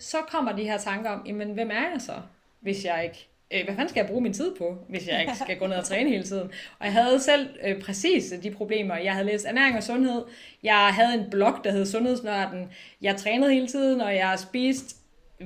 [0.00, 2.14] så kommer de her tanker om, jamen hvem er jeg så,
[2.60, 5.34] hvis jeg ikke øh, hvad fanden skal jeg bruge min tid på, hvis jeg ikke
[5.34, 6.50] skal gå ned og træne hele tiden?
[6.78, 8.96] Og jeg havde selv øh, præcis de problemer.
[8.96, 10.22] Jeg havde læst ernæring og sundhed.
[10.62, 12.68] Jeg havde en blog, der hed Sundhedsnørden.
[13.02, 14.94] Jeg trænede hele tiden, og jeg spiste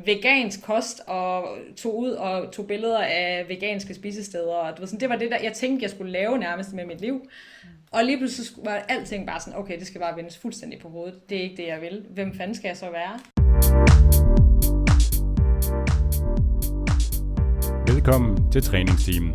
[0.04, 4.54] vegansk kost og tog ud og tog billeder af veganske spisesteder.
[4.54, 6.86] Og det, var sådan, det var det, der jeg tænkte, jeg skulle lave nærmest med
[6.86, 7.28] mit liv.
[7.90, 11.28] Og lige pludselig var alting bare sådan, okay, det skal bare vendes fuldstændig på hovedet.
[11.28, 12.06] Det er ikke det, jeg vil.
[12.10, 13.43] Hvem fanden skal jeg så være?
[18.04, 19.32] Velkommen til Træningsteamen.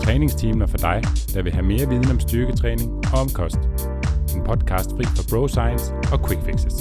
[0.00, 1.02] Træningsteamen er for dig,
[1.34, 3.56] der vil have mere viden om styrketræning og om kost.
[4.36, 6.74] En podcast fri for bro science og quick fixes.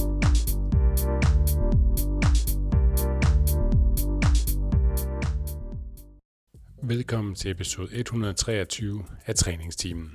[6.84, 10.12] Velkommen til episode 123 af Træningsteamen.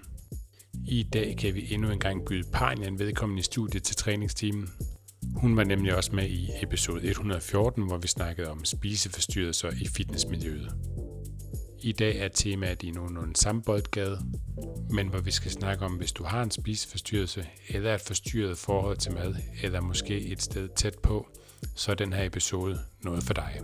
[0.88, 4.68] I dag kan vi endnu engang byde Parnian velkommen i studiet til Træningsteamen.
[5.36, 10.72] Hun var nemlig også med i episode 114, hvor vi snakkede om spiseforstyrrelser i fitnessmiljøet.
[11.84, 14.20] I dag er temaet i nogenlunde samme boldgade,
[14.90, 18.96] men hvor vi skal snakke om, hvis du har en spiseforstyrrelse, eller et forstyrret forhold
[18.96, 21.28] til mad, eller måske et sted tæt på,
[21.74, 23.60] så er den her episode noget for dig.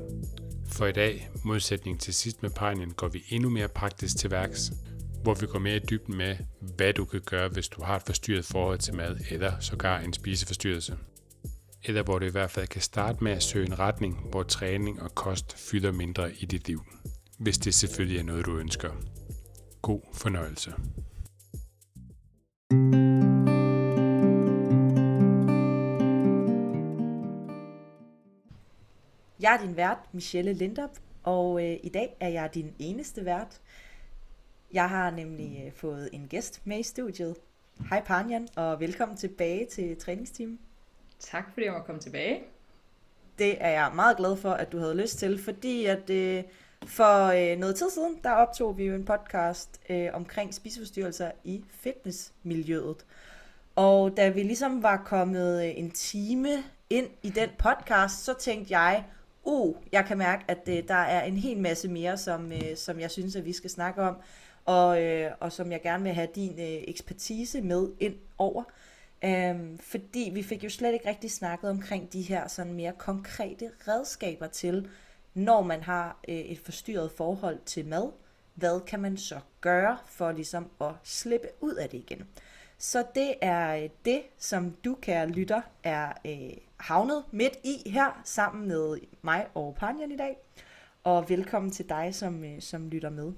[0.67, 4.73] For i dag, modsætning til sidst med pegnen, går vi endnu mere praktisk til værks,
[5.23, 6.37] hvor vi går mere i dybden med,
[6.77, 10.13] hvad du kan gøre, hvis du har et forstyrret forhold til mad, eller sågar en
[10.13, 10.97] spiseforstyrrelse.
[11.85, 15.03] Eller hvor du i hvert fald kan starte med at søge en retning, hvor træning
[15.03, 16.85] og kost fylder mindre i dit liv
[17.41, 18.91] hvis det selvfølgelig er noget, du ønsker.
[19.83, 20.74] God fornøjelse.
[29.41, 30.91] Jeg er din vært, Michelle Lindop,
[31.22, 33.61] og øh, i dag er jeg din eneste vært.
[34.72, 37.36] Jeg har nemlig øh, fået en gæst med i studiet.
[37.88, 40.58] Hej Panjan, og velkommen tilbage til træningsteam.
[41.18, 42.42] Tak fordi jeg må komme tilbage.
[43.38, 46.44] Det er jeg meget glad for, at du havde lyst til, fordi at øh,
[46.86, 51.64] for øh, noget tid siden, der optog vi jo en podcast øh, omkring spiseforstyrrelser i
[51.70, 53.07] fitnessmiljøet.
[53.77, 56.48] Og da vi ligesom var kommet øh, en time
[56.91, 59.05] ind i den podcast, så tænkte jeg,
[59.45, 63.01] uh, jeg kan mærke, at øh, der er en hel masse mere, som, øh, som
[63.01, 64.17] jeg synes, at vi skal snakke om,
[64.64, 68.62] og, øh, og som jeg gerne vil have din øh, ekspertise med ind over.
[69.24, 73.70] Øhm, fordi vi fik jo slet ikke rigtig snakket omkring de her sådan mere konkrete
[73.89, 74.89] redskaber til,
[75.35, 78.11] når man har øh, et forstyrret forhold til mad,
[78.55, 82.29] hvad kan man så gøre for ligesom at slippe ud af det igen?
[82.79, 88.20] Så det er øh, det, som du, kære lytter, er øh, havnet midt i her,
[88.24, 90.36] sammen med mig og Panjan i dag.
[91.05, 93.33] Og velkommen til dig, som, øh, som lytter med.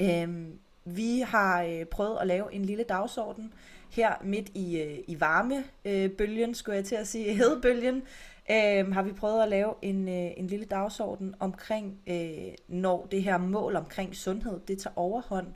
[0.00, 3.52] Øhm, vi har øh, prøvet at lave en lille dagsorden
[3.90, 8.02] her midt i, øh, i varmebølgen, øh, skulle jeg til at sige, hedebølgen,
[8.50, 13.22] øh, har vi prøvet at lave en, øh, en lille dagsorden omkring, øh, når det
[13.22, 15.46] her mål omkring sundhed, det tager overhånd,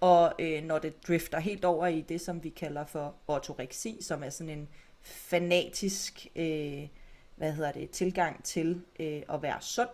[0.00, 4.22] og øh, når det drifter helt over i det, som vi kalder for ortoreksi, som
[4.22, 4.68] er sådan en
[5.02, 6.88] fanatisk øh,
[7.38, 9.88] hvad hedder det, tilgang til øh, at være sund.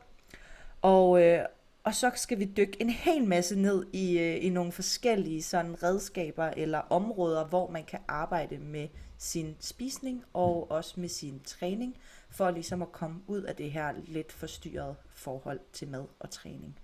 [0.83, 1.45] Og, øh,
[1.85, 5.83] og så skal vi dykke en hel masse ned i, øh, i nogle forskellige sådan
[5.83, 8.89] redskaber eller områder, hvor man kan arbejde med
[9.19, 11.97] sin spisning og også med sin træning
[12.35, 16.79] for ligesom at komme ud af det her lidt forstyrrede forhold til mad og træning.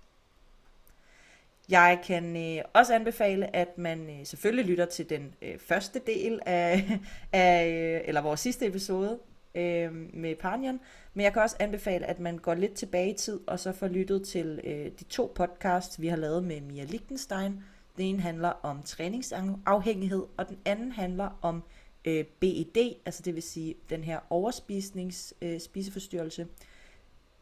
[1.69, 6.39] Jeg kan øh, også anbefale, at man øh, selvfølgelig lytter til den øh, første del
[6.45, 6.99] af,
[7.33, 9.19] af øh, eller vores sidste episode
[9.55, 10.79] øh, med Panjan,
[11.13, 13.87] men jeg kan også anbefale, at man går lidt tilbage i tid, og så får
[13.87, 17.63] lyttet til øh, de to podcasts, vi har lavet med Mia Lichtenstein.
[17.97, 23.35] Den ene handler om træningsafhængighed, og den anden handler om øh, Øh, BED, altså det
[23.35, 26.47] vil sige den her overspisnings øh, spiseforstyrrelse.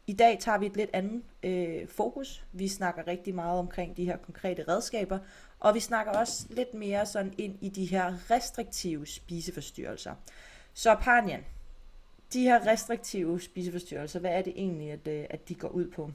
[0.06, 2.44] I dag tager vi et lidt andet øh, fokus.
[2.52, 5.18] Vi snakker rigtig meget omkring de her konkrete redskaber,
[5.60, 10.14] og vi snakker også lidt mere sådan ind i de her restriktive spiseforstyrrelser.
[10.74, 11.44] Så Panjan,
[12.32, 16.10] de her restriktive spiseforstyrrelser, hvad er det egentlig, at, øh, at de går ud på?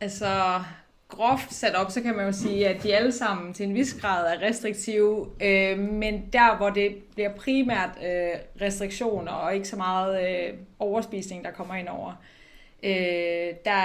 [0.00, 0.62] Altså,
[1.10, 3.94] groft sat op, så kan man jo sige, at de alle sammen til en vis
[3.94, 8.30] grad er restriktive, øh, men der, hvor det bliver primært øh,
[8.60, 12.12] restriktioner og ikke så meget øh, overspisning, der kommer ind over,
[12.82, 13.82] øh, der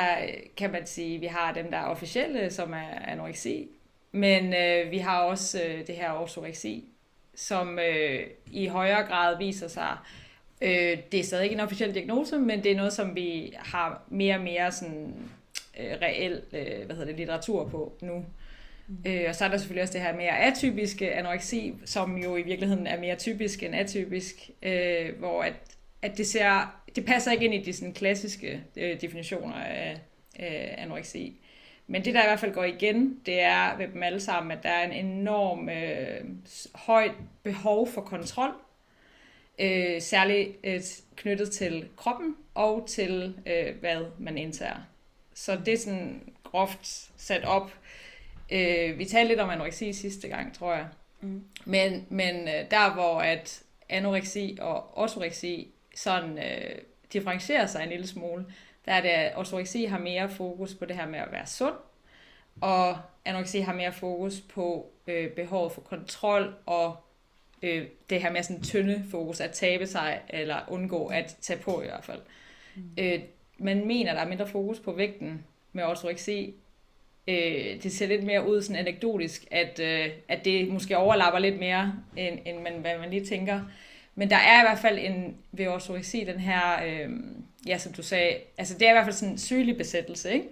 [0.57, 3.67] kan man sige, at vi har dem, der er officielle, som er anoreksi,
[4.11, 6.85] men øh, vi har også øh, det her ortoreksi,
[7.35, 8.19] som øh,
[8.51, 9.97] i højere grad viser sig,
[10.61, 14.01] øh, det er stadig ikke en officiel diagnose, men det er noget, som vi har
[14.09, 15.15] mere og mere sådan
[15.79, 18.25] øh, reel øh, hvad hedder det, litteratur på nu.
[18.87, 18.97] Mm.
[19.07, 22.41] Øh, og så er der selvfølgelig også det her mere atypiske anoreksi, som jo i
[22.41, 25.53] virkeligheden er mere typisk end atypisk, øh, hvor at
[26.05, 29.99] at det ser, det passer ikke ind i de sådan, klassiske øh, definitioner af,
[30.35, 31.39] af anoreksi.
[31.87, 34.63] Men det, der i hvert fald går igen, det er ved dem alle sammen, at
[34.63, 36.21] der er en enorm øh,
[36.75, 37.11] højt
[37.43, 38.51] behov for kontrol,
[39.59, 40.81] øh, særligt øh,
[41.15, 44.87] knyttet til kroppen og til, øh, hvad man indtager.
[45.35, 47.71] Så det er sådan groft sat op.
[48.51, 50.87] Øh, vi talte lidt om anoreksi sidste gang, tror jeg.
[51.21, 51.43] Mm.
[51.65, 56.77] Men, men øh, der, hvor at anoreksi og ortoreksi sådan øh,
[57.13, 58.45] differentierer sig en lille smule,
[58.85, 61.75] der er det, at ortoreksi har mere fokus på det her med at være sund,
[62.61, 66.97] og anoreksi har mere fokus på øh, behovet for kontrol og
[67.61, 71.81] øh, det her med sådan tynde fokus, at tabe sig eller undgå at tage på
[71.81, 72.21] i hvert fald.
[72.75, 72.89] Mm.
[72.97, 73.19] Øh,
[73.57, 76.53] man mener, der er mindre fokus på vægten med ortoreksi.
[77.27, 81.59] Øh, det ser lidt mere ud sådan anekdotisk, at, øh, at det måske overlapper lidt
[81.59, 83.61] mere, end, end man, hvad man lige tænker.
[84.15, 87.09] Men der er i hvert fald en, ved ortoreksi, den her, øh,
[87.67, 90.47] ja, som du sagde, altså det er i hvert fald sådan en sygelig besættelse, ikke?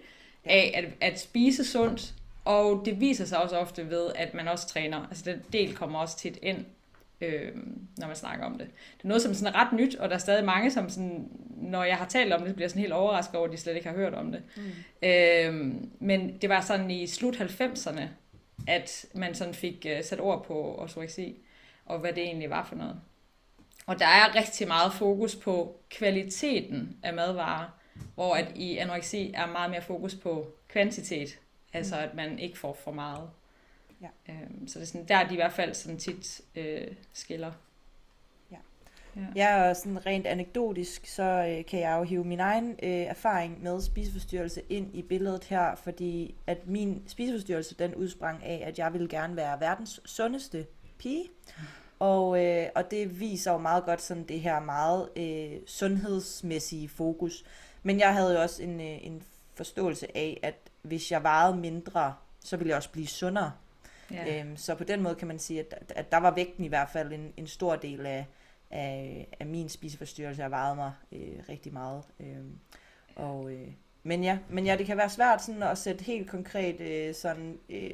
[0.46, 2.14] Af at, at spise sundt,
[2.46, 5.08] og det viser sig også ofte ved, at man også træner.
[5.08, 6.66] Altså den del kommer også tit ind,
[7.24, 7.56] øh,
[7.98, 8.68] når man snakker om det.
[8.98, 11.30] Det er noget, som er sådan ret nyt, og der er stadig mange, som sådan,
[11.58, 13.88] når jeg har talt om det, bliver sådan helt overrasket over, at de slet ikke
[13.88, 14.44] har hørt om det.
[14.56, 15.08] Mm.
[15.08, 18.02] Øh, men det var sådan i slut 90'erne,
[18.68, 21.36] at man sådan fik uh, sat ord på ortoreksi,
[21.86, 22.96] og hvad det egentlig var for noget.
[23.86, 27.66] Og der er rigtig meget fokus på kvaliteten af madvarer,
[28.16, 31.40] hvor at i anoreksi er meget mere fokus på kvantitet,
[31.74, 33.30] altså at man ikke får for meget.
[34.04, 34.34] Ja.
[34.34, 37.52] Øhm, så det er sådan, der er de i hvert fald sådan tit øh, skiller.
[38.52, 38.58] Ja.
[39.16, 39.26] Ja.
[39.36, 43.64] ja, og sådan rent anekdotisk, så øh, kan jeg jo hive min egen øh, erfaring
[43.64, 48.94] med spiseforstyrrelse ind i billedet her, fordi at min spiseforstyrrelse, den udsprang af, at jeg
[48.94, 50.66] ville gerne være verdens sundeste
[50.98, 51.30] pige.
[52.00, 57.46] Og, øh, og det viser jo meget godt sådan det her meget øh, sundhedsmæssige fokus.
[57.84, 59.24] Men jeg havde jo også en, øh, en
[59.56, 63.52] forståelse af, at hvis jeg vejede mindre, så ville jeg også blive sundere.
[64.13, 64.39] Ja.
[64.39, 66.89] Øhm, så på den måde kan man sige, at, at der var vægten i hvert
[66.94, 68.25] fald en, en stor del af,
[68.71, 70.42] af, af min spiseforstyrrelse.
[70.42, 72.04] Jeg vejede mig øh, rigtig meget.
[72.19, 72.60] Øhm,
[73.15, 73.68] og, øh,
[74.04, 77.60] men, ja, men ja, det kan være svært sådan at sætte helt konkret øh, sådan...
[77.69, 77.94] Øh,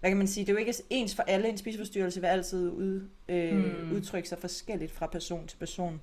[0.00, 1.48] hvad kan man sige, det er jo ikke ens for alle.
[1.48, 3.92] En spiseforstyrrelse vil altid ud, øh, mm.
[3.92, 6.00] udtrykke sig forskelligt fra person til person.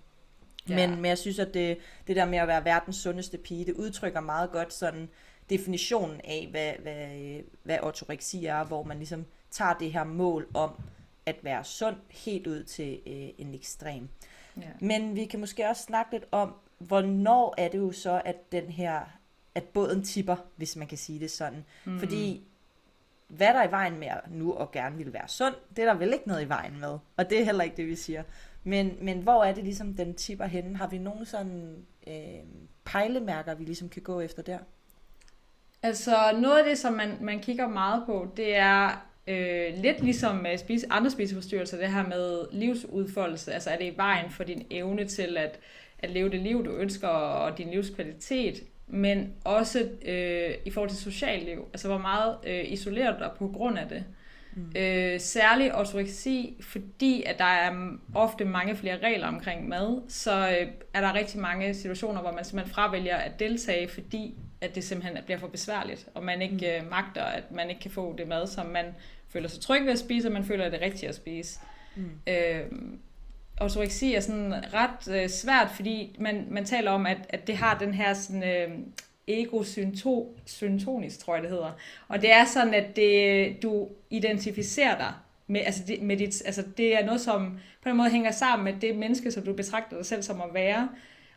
[0.70, 0.76] Ja.
[0.76, 1.78] Men, men jeg synes, at det,
[2.08, 5.10] det der med at være verdens sundeste pige, det udtrykker meget godt sådan
[5.50, 10.72] definitionen af, hvad, hvad, hvad ortoreksi er, hvor man ligesom tager det her mål om
[11.26, 14.10] at være sund helt ud til øh, en ekstrem.
[14.58, 14.68] Ja.
[14.80, 18.64] Men vi kan måske også snakke lidt om, hvornår er det jo så, at den
[18.64, 19.02] her,
[19.56, 21.66] at båden tipper, hvis man kan sige det sådan.
[21.86, 22.00] Mm.
[22.00, 22.44] Fordi
[23.28, 26.00] hvad der er i vejen med nu og gerne vil være sund, det er der
[26.00, 26.98] vel ikke noget i vejen med.
[27.18, 28.24] Og det er heller ikke det, vi siger.
[28.64, 30.78] Men, men hvor er det ligesom, den tipper henne?
[30.78, 32.14] Har vi nogle sådan øh,
[32.86, 34.60] pejlemærker, vi ligesom kan gå efter der?
[35.86, 40.36] Altså noget af det, som man, man kigger meget på, det er øh, lidt ligesom
[40.36, 43.54] med spise, andre spiseforstyrrelser, det her med livsudfoldelse.
[43.54, 45.60] Altså er det i vejen for din evne til at,
[46.00, 51.00] at leve det liv, du ønsker, og din livskvalitet, men også øh, i forhold til
[51.00, 51.66] socialliv.
[51.74, 54.04] Altså hvor meget øh, isoleret du på grund af det.
[54.56, 54.72] Mm.
[54.76, 60.68] Øh, særlig autoreksi, fordi at der er ofte mange flere regler omkring mad, så øh,
[60.94, 65.24] er der rigtig mange situationer, hvor man simpelthen fravælger at deltage, fordi at det simpelthen
[65.26, 66.86] bliver for besværligt, og man ikke mm.
[66.86, 68.86] øh, magter, at man ikke kan få det mad, som man
[69.30, 71.60] føler sig tryg ved at spise, og man føler, at det er rigtigt at spise.
[71.96, 72.10] Mm.
[72.28, 72.66] Øh,
[73.58, 77.78] autoreksi er sådan ret øh, svært, fordi man, man taler om, at, at det har
[77.78, 78.78] den her sådan, øh,
[79.28, 81.72] ego-syntonisk, tror jeg det hedder.
[82.08, 85.14] Og det er sådan, at det, du identificerer dig
[85.48, 88.74] med, altså det, med dit, altså det er noget, som på en måde hænger sammen
[88.74, 90.90] med det menneske, som du betragter dig selv som at være.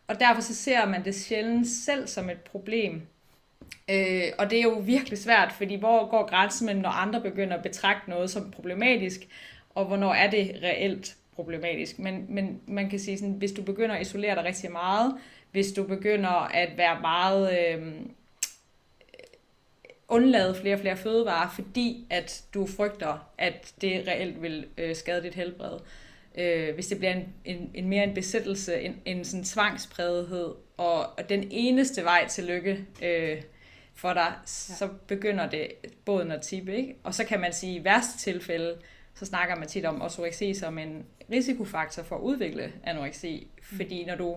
[0.07, 3.03] Og derfor så ser man det sjældent selv som et problem.
[3.91, 7.57] Øh, og det er jo virkelig svært, fordi hvor går grænsen mellem, når andre begynder
[7.57, 9.21] at betragte noget som problematisk,
[9.75, 11.99] og hvornår er det reelt problematisk.
[11.99, 15.15] Men, men man kan sige sådan, hvis du begynder at isolere dig rigtig meget,
[15.51, 17.93] hvis du begynder at være meget øh,
[20.09, 25.23] undlade flere og flere fødevarer, fordi at du frygter, at det reelt vil øh, skade
[25.23, 25.79] dit helbred.
[26.39, 31.01] Øh, hvis det bliver en, en, en mere en besættelse, en, en sådan tvangsprægethed, og,
[31.01, 33.43] og den eneste vej til lykke øh,
[33.99, 34.75] for dig, ja.
[34.75, 35.69] så begynder det
[36.05, 36.77] båden at tippe.
[36.77, 36.95] Ikke?
[37.03, 38.77] Og så kan man sige, i værste tilfælde,
[39.15, 43.51] så snakker man tit om ortoreksi som en risikofaktor for at udvikle anoreksi.
[43.57, 43.77] Mm.
[43.77, 44.37] Fordi når du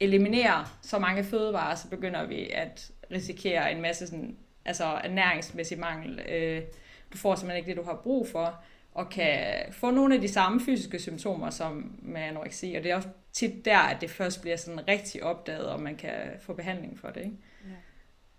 [0.00, 6.20] eliminerer så mange fødevarer, så begynder vi at risikere en masse sådan, altså ernæringsmæssig mangel.
[6.28, 6.62] Øh,
[7.12, 8.64] du får simpelthen ikke det, du har brug for.
[8.94, 12.96] og kan få nogle af de samme fysiske symptomer som med anoreksi, og det er
[12.96, 16.98] også tit der, at det først bliver sådan rigtig opdaget, og man kan få behandling
[16.98, 17.20] for det.
[17.20, 17.36] Ikke?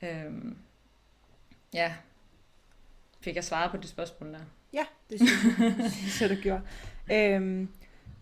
[0.02, 0.24] Ja.
[0.24, 0.58] Øhm,
[1.74, 1.94] ja.
[3.22, 4.40] Fik jeg svaret på det spørgsmål der?
[4.74, 6.62] Ja, det synes jeg, det synes jeg du gjorde.
[7.12, 7.70] Øhm,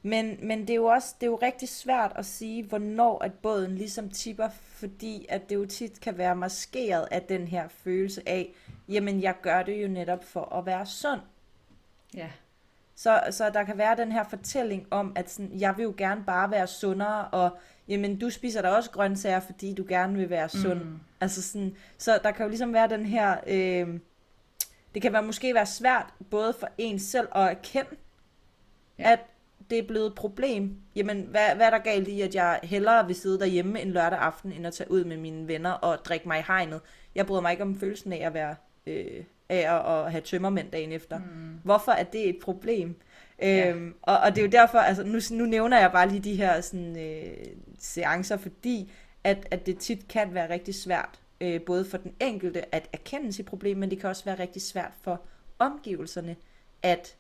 [0.02, 3.34] men, men det er jo også det er jo rigtig svært at sige, hvornår at
[3.34, 8.30] båden ligesom tipper, fordi at det jo tit kan være maskeret af den her følelse
[8.30, 8.54] af,
[8.90, 11.22] jamen jeg gør det jo netop for at være sund.
[12.14, 12.30] Ja.
[12.96, 16.24] Så, så der kan være den her fortælling om, at sådan, jeg vil jo gerne
[16.24, 17.58] bare være sundere, og
[17.90, 20.84] jamen du spiser da også grøntsager, fordi du gerne vil være sund.
[20.84, 21.00] Mm.
[21.22, 24.00] Altså sådan, så der kan jo ligesom være den her, øh,
[24.94, 27.96] det kan være, måske være svært både for en selv at erkende,
[29.00, 29.12] ja.
[29.12, 29.20] at
[29.70, 30.76] det er blevet et problem.
[30.96, 34.20] Jamen, hvad, hvad er der galt i, at jeg hellere vil sidde derhjemme en lørdag
[34.20, 36.82] aften, end at tage ud med mine venner og drikke mig i hegnet?
[37.16, 38.56] Jeg bryder mig ikke om følelsen af at være
[38.88, 41.18] øh, af at have tømmermænd dagen efter.
[41.18, 41.60] Mm.
[41.64, 42.96] Hvorfor er det et problem?
[43.42, 43.70] Ja.
[43.70, 46.36] Øhm, og, og det er jo derfor, altså nu, nu nævner jeg bare lige de
[46.36, 47.46] her sådan, øh,
[47.80, 48.92] seancer, fordi
[49.24, 53.34] at, at det tit kan være rigtig svært, øh, både for den enkelte at erkende
[53.34, 55.22] sit problem, men det kan også være rigtig svært for
[55.60, 56.36] omgivelserne
[56.84, 57.16] at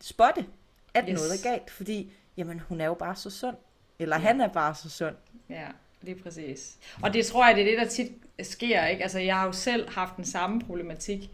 [0.00, 0.46] spotte,
[0.94, 1.14] at yes.
[1.14, 3.56] noget er galt, fordi jamen, hun er jo bare så sund,
[3.98, 4.22] eller ja.
[4.22, 5.14] han er bare så sund.
[5.50, 5.66] Ja,
[6.02, 6.76] lige præcis.
[7.02, 8.12] Og det tror jeg, det er det, der tit
[8.42, 9.02] sker, ikke?
[9.02, 11.30] Altså, jeg har jo selv haft den samme problematik,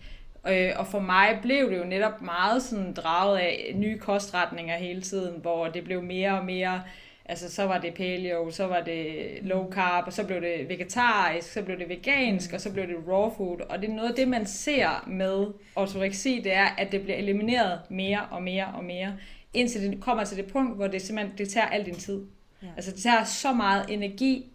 [0.48, 5.02] Øh, og for mig blev det jo netop meget sådan draget af nye kostretninger hele
[5.02, 6.82] tiden, hvor det blev mere og mere,
[7.24, 11.52] altså så var det paleo, så var det low carb, og så blev det vegetarisk,
[11.52, 13.60] så blev det vegansk, og så blev det raw food.
[13.60, 17.16] Og det er noget af det, man ser med ortoreksi, det er, at det bliver
[17.16, 19.16] elimineret mere og mere og mere,
[19.54, 22.24] indtil det kommer til det punkt, hvor det simpelthen det tager al din tid.
[22.62, 22.66] Ja.
[22.76, 24.46] Altså det tager så meget energi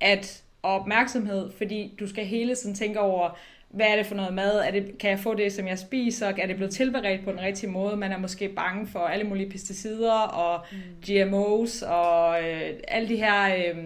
[0.00, 3.38] at, og opmærksomhed, fordi du skal hele tiden tænke over,
[3.76, 4.58] hvad er det for noget mad?
[4.58, 6.26] Er det, kan jeg få det, som jeg spiser?
[6.26, 7.96] Er det blevet tilberedt på den rigtige måde?
[7.96, 10.78] Man er måske bange for alle mulige pesticider og mm.
[11.06, 13.84] GMO's og øh, alle de her øh,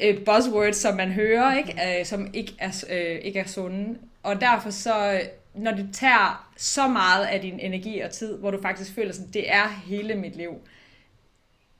[0.00, 1.72] øh, buzzwords, som man hører, ikke?
[1.72, 1.98] Mm.
[1.98, 3.98] Øh, som ikke er, øh, ikke er sunde.
[4.22, 5.20] Og derfor så,
[5.54, 9.30] når det tager så meget af din energi og tid, hvor du faktisk føler sådan,
[9.32, 10.50] det er hele mit liv,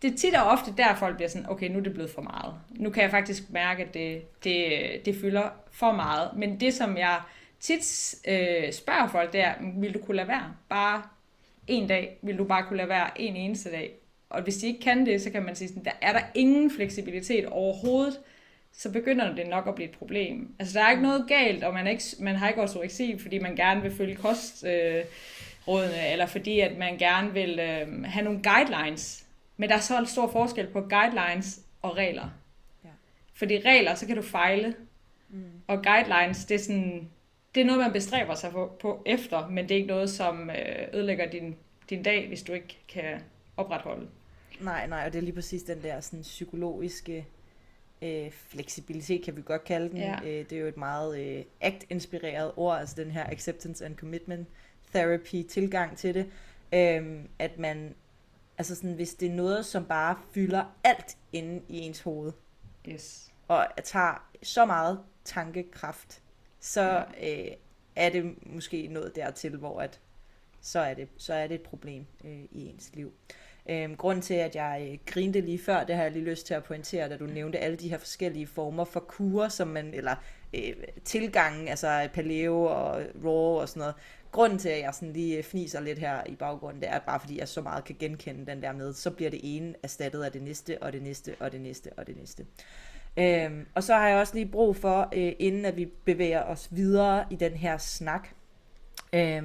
[0.05, 2.23] det er tit og ofte der, folk bliver sådan, okay, nu er det blevet for
[2.23, 2.55] meget.
[2.71, 4.71] Nu kan jeg faktisk mærke, at det, det,
[5.05, 6.31] det fylder for meget.
[6.37, 7.21] Men det, som jeg
[7.61, 10.55] tit øh, spørger folk, det er, vil du kunne lade være?
[10.69, 11.03] Bare
[11.67, 13.93] en dag, vil du bare kunne lade være en eneste dag?
[14.31, 16.71] Og hvis de ikke kan det, så kan man sige, sådan, der er der ingen
[16.71, 18.21] fleksibilitet overhovedet,
[18.73, 20.55] så begynder det nok at blive et problem.
[20.59, 23.57] Altså, der er ikke noget galt, og man, ikke, man har ikke ortoreksi, fordi man
[23.57, 29.24] gerne vil følge kostrådene, øh, eller fordi at man gerne vil øh, have nogle guidelines
[29.57, 32.31] men der er så en stor forskel på guidelines og regler.
[32.85, 32.89] Ja.
[33.35, 34.75] Fordi regler, så kan du fejle.
[35.29, 35.45] Mm.
[35.67, 37.11] Og guidelines, det er sådan,
[37.55, 40.51] det er noget, man bestræber sig på, på efter, men det er ikke noget, som
[40.51, 41.57] øh, ødelægger din,
[41.91, 43.21] din dag, hvis du ikke kan
[43.57, 44.09] opretholde.
[44.61, 47.27] Nej, nej, og det er lige præcis den der sådan, psykologiske
[48.03, 49.99] øh, fleksibilitet, kan vi godt kalde den.
[49.99, 50.19] Ja.
[50.25, 54.49] Øh, det er jo et meget øh, act-inspireret ord, altså den her acceptance and commitment
[54.95, 56.27] therapy tilgang til det.
[56.73, 57.95] Øh, at man
[58.59, 62.33] Altså sådan, hvis det er noget, som bare fylder alt inde i ens hoved.
[62.89, 63.33] Yes.
[63.49, 66.23] Og tager så meget tankekraft,
[66.61, 67.45] så ja.
[67.47, 67.53] øh,
[67.97, 70.01] er det måske noget dertil, hvor at,
[70.61, 73.13] så, er det, så er det et problem øh, i ens liv.
[73.69, 76.55] Øhm, grunden til, at jeg øh, grinte lige før, det har jeg lige lyst til
[76.55, 80.17] at pointere, da du nævnte alle de her forskellige former for kurer, som man, eller
[80.55, 83.95] øh, tilgangen, altså paleo og raw og sådan noget,
[84.35, 87.21] grunden til, at jeg sådan lige øh, fniser lidt her i baggrunden, det er bare
[87.21, 90.33] fordi, jeg så meget kan genkende den der med, så bliver det ene erstattet af
[90.33, 92.47] det næste, og det næste, og det næste, og det næste.
[93.17, 96.69] Øhm, og så har jeg også lige brug for, øh, inden at vi bevæger os
[96.71, 98.29] videre i den her snak,
[99.13, 99.43] øh,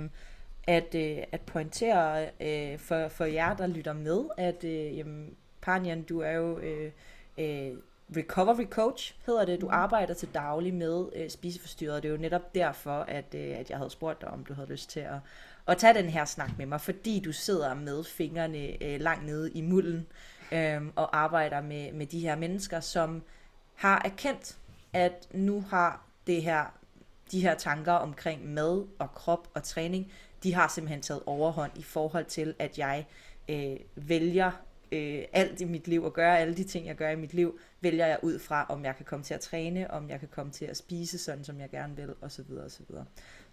[0.67, 6.01] at, øh, at pointere øh, for, for jer, der lytter med, at øh, jamen, Panjan,
[6.01, 6.91] du er jo øh,
[7.37, 7.73] øh,
[8.15, 9.61] recovery coach, hedder det.
[9.61, 9.73] Du mm.
[9.73, 12.03] arbejder til daglig med øh, spiseforstyrret.
[12.03, 14.67] Det er jo netop derfor, at, øh, at jeg havde spurgt dig, om du havde
[14.67, 15.17] lyst til at,
[15.67, 19.51] at tage den her snak med mig, fordi du sidder med fingrene øh, langt nede
[19.51, 20.07] i mulden
[20.51, 23.23] øh, og arbejder med, med de her mennesker, som
[23.75, 24.57] har erkendt,
[24.93, 26.65] at nu har det her,
[27.31, 30.11] de her tanker omkring mad og krop og træning,
[30.43, 33.05] de har simpelthen taget overhånd i forhold til, at jeg
[33.49, 34.51] øh, vælger
[34.91, 37.59] øh, alt i mit liv og gøre alle de ting, jeg gør i mit liv,
[37.81, 40.51] vælger jeg ud fra, om jeg kan komme til at træne, om jeg kan komme
[40.51, 42.51] til at spise sådan, som jeg gerne vil, osv.
[42.65, 42.85] osv.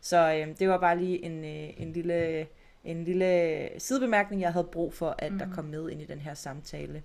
[0.01, 2.47] Så øh, det var bare lige en, øh, en, lille,
[2.85, 5.39] en lille sidebemærkning, jeg havde brug for, at mm.
[5.39, 7.03] der kom med ind i den her samtale.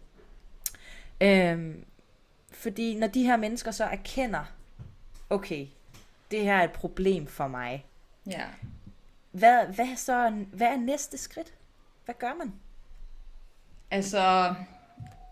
[1.22, 1.76] Øh,
[2.52, 4.54] fordi når de her mennesker så erkender,
[5.30, 5.68] okay,
[6.32, 7.86] det her er et problem for mig,
[8.28, 8.46] ja.
[9.32, 11.54] hvad, hvad, så, hvad er næste skridt?
[12.06, 12.54] Hvad gør man?
[13.92, 14.54] Altså,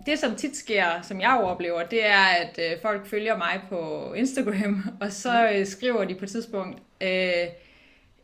[0.05, 4.13] det som tit sker, som jeg oplever, det er, at øh, folk følger mig på
[4.13, 7.47] Instagram, og så øh, skriver de på et tidspunkt, øh,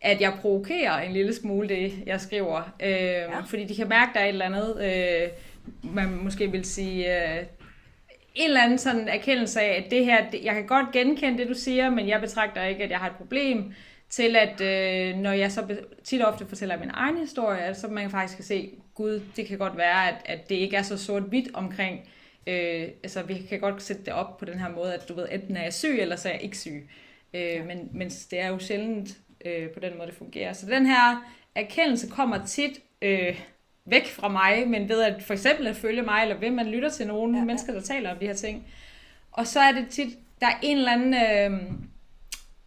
[0.02, 2.74] at jeg provokerer en lille smule det, jeg skriver.
[2.80, 3.40] Øh, ja.
[3.40, 5.30] Fordi de kan mærke, der er et eller andet, øh,
[5.94, 7.46] man måske vil sige, øh,
[8.36, 11.48] en eller anden sådan erkendelse af, at det her, det, jeg kan godt genkende det,
[11.48, 13.74] du siger, men jeg betragter ikke, at jeg har et problem,
[14.10, 18.10] til at øh, når jeg så tit og ofte fortæller min egen historie, så man
[18.10, 21.50] faktisk kan se, gud, det kan godt være, at, at det ikke er så sort-hvidt
[21.54, 22.00] omkring,
[22.48, 25.28] øh, altså vi kan godt sætte det op på den her måde, at du ved,
[25.32, 26.90] enten er jeg syg, eller så er jeg ikke syg.
[27.34, 27.64] Øh, ja.
[27.64, 30.54] men, men det er jo sjældent øh, på den måde, det fungerer.
[30.54, 33.42] Så den her erkendelse kommer tit øh,
[33.86, 36.90] væk fra mig, men ved at for eksempel at følge mig, eller ved man lytter
[36.90, 37.46] til nogle ja, ja.
[37.46, 38.68] mennesker, der taler om de her ting.
[39.32, 41.62] Og så er det tit, der er en eller anden øh,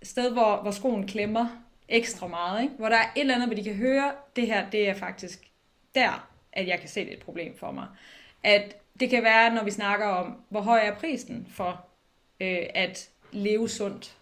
[0.02, 1.46] sted, hvor, hvor skoen klemmer
[1.88, 2.74] ekstra meget, ikke?
[2.74, 5.50] hvor der er et eller andet, hvor de kan høre, det her, det er faktisk
[5.94, 7.86] der, at jeg kan se, det et problem for mig.
[8.44, 11.86] At det kan være, når vi snakker om, hvor høj er prisen for
[12.40, 14.16] øh, at leve sundt.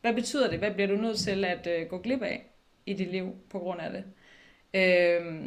[0.00, 0.58] Hvad betyder det?
[0.58, 2.46] Hvad bliver du nødt til at øh, gå glip af
[2.86, 4.04] i dit liv på grund af det?
[4.74, 5.44] Øh,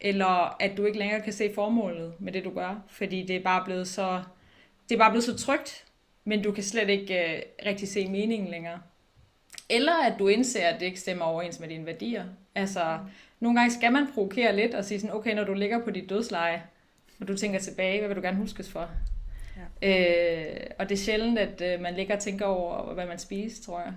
[0.00, 3.42] eller at du ikke længere kan se formålet med det, du gør, fordi det er
[3.42, 4.22] bare blevet så,
[4.88, 5.84] det er bare blevet så trygt,
[6.24, 8.80] men du kan slet ikke øh, rigtig se meningen længere.
[9.72, 12.24] Eller at du indser, at det ikke stemmer overens med dine værdier.
[12.54, 12.98] Altså,
[13.40, 16.10] nogle gange skal man provokere lidt og sige sådan, okay, når du ligger på dit
[16.10, 16.62] dødsleje,
[17.20, 18.88] og du tænker tilbage, hvad vil du gerne huskes for?
[19.82, 19.88] Ja.
[19.88, 23.62] Øh, og det er sjældent, at øh, man ligger og tænker over, hvad man spiser,
[23.62, 23.92] tror jeg.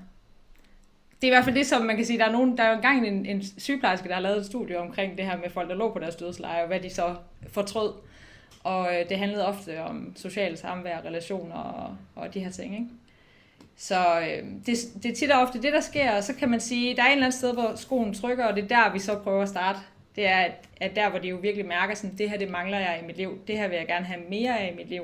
[1.22, 2.70] Det er i hvert fald det, som man kan sige, der er, nogen, der er
[2.70, 5.70] jo engang en, en sygeplejerske, der har lavet et studie omkring det her med folk,
[5.70, 7.16] der lå på deres dødsleje, og hvad de så
[7.48, 7.94] fortrød.
[8.64, 12.88] Og øh, det handlede ofte om sociale samvær, relationer og, og de her ting, ikke?
[13.78, 16.60] Så øh, det, det er tit og ofte det, der sker, og så kan man
[16.60, 19.00] sige, der er en eller anden sted, hvor skoen trykker, og det er der, vi
[19.00, 19.80] så prøver at starte.
[20.16, 20.48] Det er,
[20.82, 23.18] at, der, hvor de jo virkelig mærker, sådan, det her, det mangler jeg i mit
[23.18, 25.04] liv, det her vil jeg gerne have mere af i mit liv.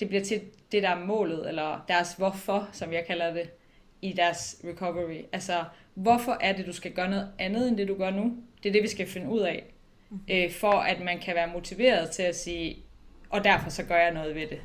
[0.00, 0.40] Det bliver til
[0.72, 3.50] det, der er målet, eller deres hvorfor, som jeg kalder det,
[4.02, 5.22] i deres recovery.
[5.32, 8.36] Altså, hvorfor er det, du skal gøre noget andet, end det, du gør nu?
[8.62, 9.64] Det er det, vi skal finde ud af,
[10.10, 10.20] mm.
[10.30, 12.76] øh, for at man kan være motiveret til at sige,
[13.30, 14.60] og derfor så gør jeg noget ved det.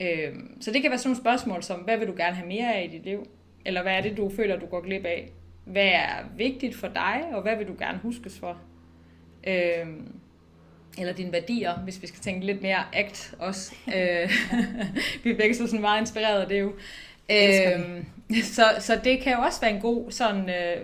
[0.00, 2.74] Øh, så det kan være sådan nogle spørgsmål som, hvad vil du gerne have mere
[2.74, 3.26] af i dit liv?
[3.64, 5.32] Eller hvad er det, du føler, du går glip af?
[5.64, 8.58] Hvad er vigtigt for dig, og hvad vil du gerne huskes for?
[9.46, 9.86] Øh,
[10.98, 13.74] eller dine værdier, hvis vi skal tænke lidt mere act også.
[13.96, 14.30] øh,
[15.24, 16.72] vi er begge så sådan meget inspireret af det jo.
[17.30, 18.04] Øh,
[18.42, 20.82] så, så det kan jo også være en god sådan, øh,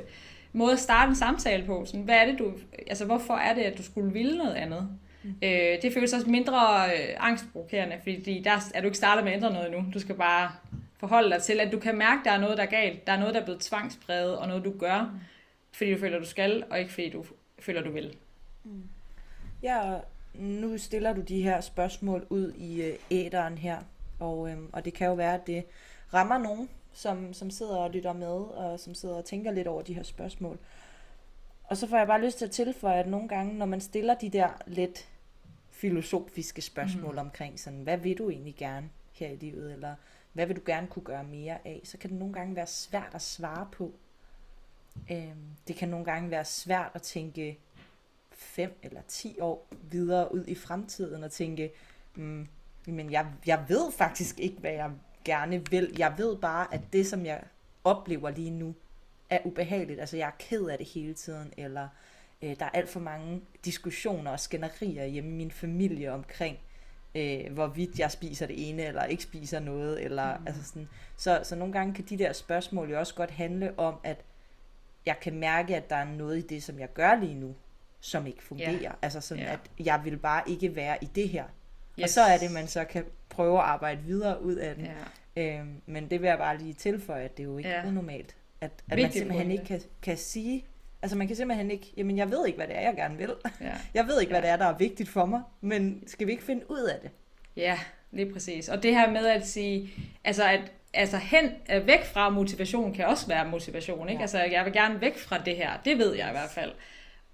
[0.53, 1.85] måde at starte en samtale på.
[1.87, 2.53] Sådan, hvad er det, du,
[2.87, 4.89] altså, hvorfor er det, at du skulle ville noget andet?
[5.25, 5.35] Mm.
[5.43, 9.37] Øh, det føles også mindre øh, angstprovokerende, fordi der er du ikke startet med at
[9.37, 9.85] ændre noget nu.
[9.95, 10.53] Du skal bare
[10.97, 13.07] forholde dig til, at du kan mærke, at der er noget, der er galt.
[13.07, 15.19] Der er noget, der er blevet tvangspræget, og noget, du gør, mm.
[15.73, 17.25] fordi du føler, du skal, og ikke fordi du
[17.59, 18.17] føler, du vil.
[18.65, 18.83] Mm.
[19.63, 19.81] Ja,
[20.35, 23.79] nu stiller du de her spørgsmål ud i øh, æderen her,
[24.21, 25.65] og, øh, og det kan jo være, at det
[26.15, 29.83] rammer nogen, som, som sidder og lytter med, og som sidder og tænker lidt over
[29.83, 30.59] de her spørgsmål.
[31.65, 34.15] Og så får jeg bare lyst til at tilføje, at nogle gange, når man stiller
[34.15, 35.09] de der lidt
[35.75, 37.19] filosofiske spørgsmål mm.
[37.19, 39.95] omkring sådan, hvad vil du egentlig gerne her i livet, eller
[40.33, 43.11] hvad vil du gerne kunne gøre mere af, så kan det nogle gange være svært
[43.15, 43.95] at svare på.
[45.11, 47.59] Øhm, det kan nogle gange være svært at tænke
[48.33, 51.73] fem eller ti år videre ud i fremtiden og tænke,
[52.15, 52.49] mm,
[52.87, 54.91] men jeg, jeg ved faktisk ikke, hvad jeg
[55.25, 55.95] gerne vil.
[55.99, 57.43] Jeg ved bare, at det, som jeg
[57.85, 58.75] oplever lige nu,
[59.31, 60.01] er ubehageligt.
[60.01, 61.89] Altså, jeg er ked af det hele tiden, eller
[62.43, 66.59] Øh, der er alt for mange diskussioner og skænderier hjemme i min familie omkring,
[67.15, 70.05] øh, hvorvidt jeg spiser det ene, eller ikke spiser noget.
[70.05, 70.47] Eller, mm.
[70.47, 70.89] altså sådan.
[71.17, 74.25] Så, så nogle gange kan de der spørgsmål jo også godt handle om, at
[75.07, 77.55] jeg kan mærke, at der er noget i det, som jeg gør lige nu,
[78.01, 78.83] som ikke fungerer.
[78.83, 78.95] Yeah.
[79.03, 79.53] Altså sådan, yeah.
[79.53, 81.45] at jeg vil bare ikke være i det her.
[81.99, 82.05] Yes.
[82.05, 84.87] Og så er det, man så kan prøve at arbejde videre ud af den.
[85.37, 85.61] Yeah.
[85.61, 87.89] Øhm, men det vil jeg bare lige tilføje, at det er jo ikke yeah.
[87.89, 88.37] unormalt.
[88.61, 90.65] At, at man simpelthen ikke kan, kan sige
[91.05, 93.31] Altså man kan simpelthen ikke, jamen jeg ved ikke, hvad det er, jeg gerne vil.
[93.61, 93.73] Ja.
[93.95, 96.45] Jeg ved ikke, hvad det er, der er vigtigt for mig, men skal vi ikke
[96.45, 97.11] finde ud af det?
[97.57, 97.79] Ja,
[98.13, 98.69] lige præcis.
[98.69, 99.91] Og det her med at sige,
[100.25, 100.61] altså at
[100.95, 104.09] altså hen, øh, væk fra motivation kan også være motivation.
[104.09, 104.19] Ikke?
[104.19, 104.23] Ja.
[104.23, 106.73] Altså jeg vil gerne væk fra det her, det ved jeg i hvert fald.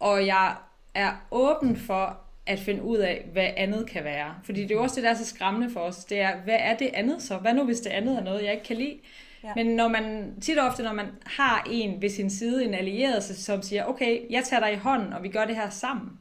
[0.01, 0.55] Og jeg
[0.95, 4.35] er åben for at finde ud af, hvad andet kan være.
[4.45, 6.05] Fordi det er jo også det, der er så skræmmende for os.
[6.05, 7.37] Det er, hvad er det andet så?
[7.37, 8.99] Hvad nu, hvis det andet er noget, jeg ikke kan lide?
[9.45, 9.53] Ja.
[9.57, 13.25] Men når man, tit og ofte, når man har en ved sin side, en allieret,
[13.25, 16.19] som siger, okay, jeg tager dig i hånden, og vi gør det her sammen.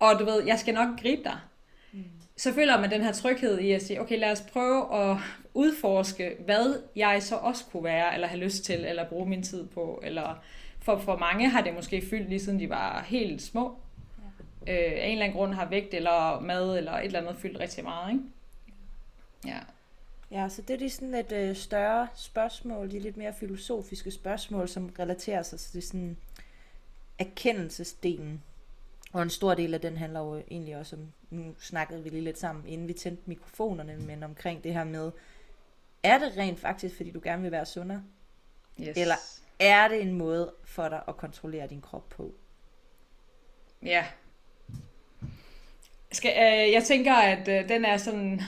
[0.00, 1.38] Og du ved, jeg skal nok gribe dig.
[1.92, 2.04] Mm.
[2.36, 5.16] Så føler man den her tryghed i at sige, okay, lad os prøve at
[5.54, 9.66] udforske, hvad jeg så også kunne være, eller have lyst til, eller bruge min tid
[9.66, 10.42] på, eller
[10.80, 13.78] for, for mange har det måske fyldt lige siden de var helt små.
[14.66, 14.72] Ja.
[14.72, 17.60] Øh, af en eller anden grund har vægt eller mad eller et eller andet fyldt
[17.60, 18.24] rigtig meget, ikke?
[19.46, 19.58] Ja.
[20.32, 24.94] Ja, så det er sådan et øh, større spørgsmål, de lidt mere filosofiske spørgsmål, som
[24.98, 26.16] relaterer sig til sådan
[27.18, 28.42] erkendelsesdelen.
[29.12, 32.24] Og en stor del af den handler jo egentlig også om, nu snakkede vi lige
[32.24, 35.10] lidt sammen, inden vi tændte mikrofonerne, men omkring det her med,
[36.02, 38.02] er det rent faktisk, fordi du gerne vil være sundere?
[38.80, 38.96] Yes.
[38.96, 39.14] Eller
[39.58, 42.34] er det en måde for dig at kontrollere din krop på?
[43.82, 44.06] Ja.
[46.12, 48.40] Skal, øh, jeg tænker, at øh, den er sådan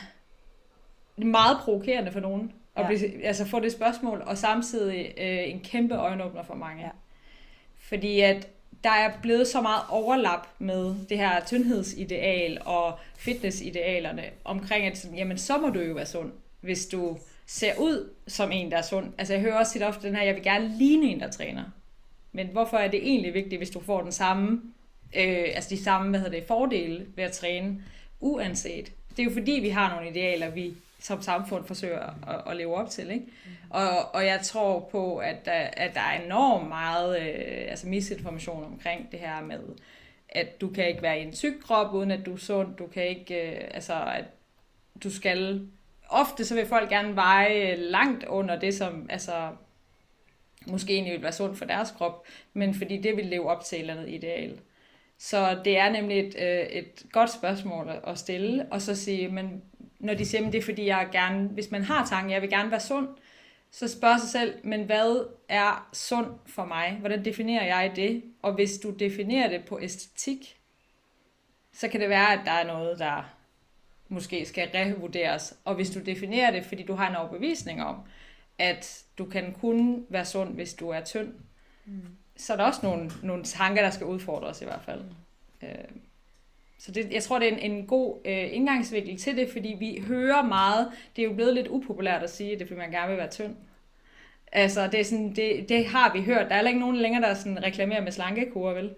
[1.17, 2.53] meget provokerende for nogen.
[2.77, 2.87] At ja.
[2.87, 6.83] blive, altså få det spørgsmål, og samtidig øh, en kæmpe øjenåbner for mange.
[6.83, 6.91] Ja.
[7.79, 8.49] Fordi at
[8.85, 15.39] der er blevet så meget overlap med det her tyndhedsideal og fitnessidealerne omkring, at jamen,
[15.39, 19.13] så må du jo være sund, hvis du ser ud som en, der er sund.
[19.19, 21.65] Altså jeg hører også tit ofte den her, jeg vil gerne ligne en, der træner.
[22.33, 24.61] Men hvorfor er det egentlig vigtigt, hvis du får den samme,
[25.17, 27.83] øh, altså de samme, hvad hedder det, fordele ved at træne,
[28.21, 28.93] uanset.
[29.11, 32.75] Det er jo fordi, vi har nogle idealer, vi som samfund forsøger at, at leve
[32.75, 33.11] op til.
[33.11, 33.27] Ikke?
[33.71, 38.65] Og, og jeg tror på, at der, at der er enormt meget øh, altså misinformation
[38.65, 39.61] omkring det her med,
[40.29, 42.77] at du kan ikke være i en syg krop, uden at du er sund.
[42.77, 44.25] Du kan ikke, øh, altså at
[45.03, 45.69] du skal,
[46.09, 49.49] ofte så vil folk gerne veje langt under det, som altså,
[50.67, 53.77] måske egentlig vil være sundt for deres krop, men fordi det vil leve op til
[53.77, 54.61] et eller andet ideal.
[55.19, 59.63] Så det er nemlig et, øh, et godt spørgsmål at stille, og så sige, men
[60.05, 62.51] når de siger, at det er fordi, jeg gerne, hvis man har tanken, jeg vil
[62.51, 63.09] gerne være sund,
[63.71, 66.97] så spørg sig selv, men hvad er sund for mig?
[67.01, 68.23] Hvordan definerer jeg det?
[68.43, 70.57] Og hvis du definerer det på æstetik,
[71.73, 73.35] så kan det være, at der er noget, der
[74.09, 75.59] måske skal revurderes.
[75.65, 77.97] Og hvis du definerer det, fordi du har en overbevisning om,
[78.59, 81.35] at du kan kun være sund, hvis du er tynd,
[81.85, 82.17] mm.
[82.37, 85.01] så er der også nogle, nogle tanker, der skal udfordres i hvert fald.
[85.01, 85.69] Mm.
[85.69, 85.85] Øh,
[86.85, 90.03] så det, jeg tror, det er en, en god øh, indgangsvinkel til det, fordi vi
[90.07, 93.09] hører meget, det er jo blevet lidt upopulært at sige, at det fordi man gerne
[93.09, 93.57] vil være tynd.
[94.53, 96.47] Altså, det, er sådan, det, det har vi hørt.
[96.49, 98.91] Der er ikke nogen længere, der sådan reklamerer med slankekur, vel?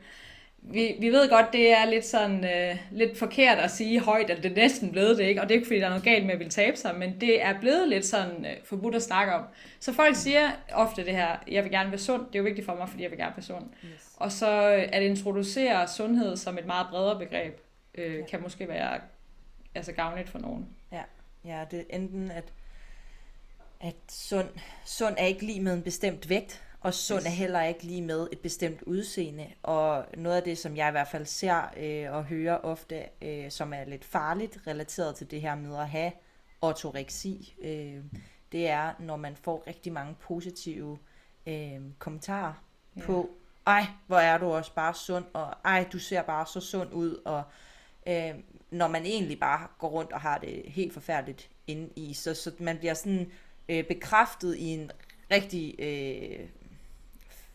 [0.59, 4.43] Vi, vi ved godt, det er lidt sådan øh, lidt forkert at sige højt, at
[4.43, 5.41] det er næsten blevet det, ikke?
[5.41, 7.21] Og det er ikke, fordi der er noget galt med at ville tabe sig, men
[7.21, 9.43] det er blevet lidt sådan øh, forbudt at snakke om.
[9.81, 12.23] Så folk siger ofte det her, jeg vil gerne være sund.
[12.27, 13.65] Det er jo vigtigt for mig, fordi jeg vil gerne være sund.
[13.85, 14.15] Yes.
[14.17, 14.61] Og så
[14.93, 17.66] at introducere sundhed som et meget bredere begreb
[17.97, 18.27] øh, ja.
[18.27, 19.01] kan måske være
[19.75, 20.69] altså gavnligt for nogen.
[20.93, 21.03] Ja,
[21.45, 22.53] ja det er enten at,
[23.81, 24.49] at sund,
[24.85, 27.27] sund er ikke lige med en bestemt vægt, og sund yes.
[27.27, 29.47] er heller ikke lige med et bestemt udseende.
[29.63, 33.51] Og noget af det, som jeg i hvert fald ser øh, og hører ofte, øh,
[33.51, 36.13] som er lidt farligt relateret til det her med at have
[36.63, 38.05] ortoreksi, øh,
[38.53, 40.99] det er, når man får rigtig mange positive
[41.47, 42.65] øh, kommentarer
[42.97, 43.03] ja.
[43.03, 43.31] på,
[43.67, 47.23] ej, hvor er du også bare sund, og ej, du ser bare så sund ud,
[47.25, 47.43] og
[48.07, 48.35] øh,
[48.71, 52.15] når man egentlig bare går rundt og har det helt forfærdeligt inde i.
[52.15, 53.31] Så, så man bliver sådan
[53.69, 54.91] øh, bekræftet i en
[55.31, 56.49] rigtig, øh,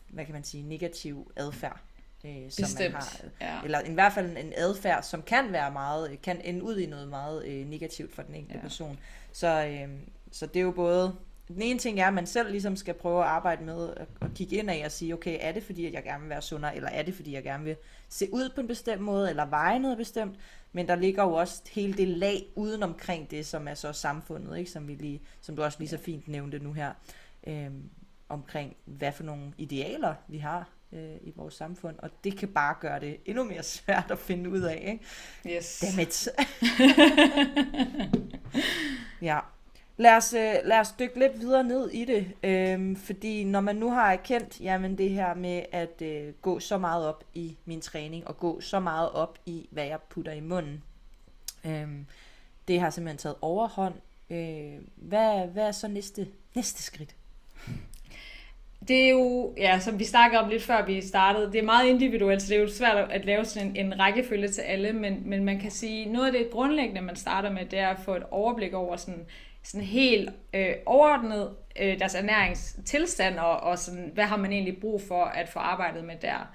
[0.08, 1.80] hvad kan man sige, negativ adfærd.
[2.24, 3.62] Øh, som Bestemt, man har, ja.
[3.64, 7.08] Eller i hvert fald en adfærd, som kan være meget, kan ende ud i noget
[7.08, 8.62] meget øh, negativt for den enkelte ja.
[8.62, 8.98] person.
[9.32, 9.88] Så, øh,
[10.32, 11.16] så det er jo både
[11.54, 14.56] den ene ting er, at man selv ligesom skal prøve at arbejde med at, kigge
[14.56, 16.88] ind af og sige, okay, er det fordi, at jeg gerne vil være sundere, eller
[16.88, 17.76] er det fordi, jeg gerne vil
[18.08, 20.36] se ud på en bestemt måde, eller veje noget bestemt,
[20.72, 24.58] men der ligger jo også hele det lag uden omkring det, som er så samfundet,
[24.58, 24.70] ikke?
[24.70, 26.92] Som, vi lige, som du også lige så fint nævnte nu her,
[27.46, 27.90] øhm,
[28.28, 32.74] omkring hvad for nogle idealer vi har øh, i vores samfund, og det kan bare
[32.80, 35.56] gøre det endnu mere svært at finde ud af, ikke?
[35.56, 35.84] Yes.
[35.86, 36.28] Dammit.
[39.30, 39.38] ja.
[39.96, 43.76] Lad os, øh, lad os dykke lidt videre ned i det, øhm, fordi når man
[43.76, 47.80] nu har erkendt, jamen det her med at øh, gå så meget op i min
[47.80, 50.82] træning, og gå så meget op i, hvad jeg putter i munden,
[51.64, 52.06] øhm,
[52.68, 53.94] det har simpelthen taget overhånd.
[54.30, 57.14] Øh, hvad, hvad er så næste, næste skridt?
[58.88, 61.88] Det er jo, ja, som vi snakkede om lidt før vi startede, det er meget
[61.88, 65.22] individuelt, så det er jo svært at lave sådan en, en rækkefølge til alle, men,
[65.24, 68.14] men man kan sige, noget af det grundlæggende, man starter med, det er at få
[68.14, 69.26] et overblik over sådan,
[69.62, 75.02] sådan helt øh, overordnet øh, deres ernæringstilstand, og, og sådan, hvad har man egentlig brug
[75.02, 76.54] for at få arbejdet med der.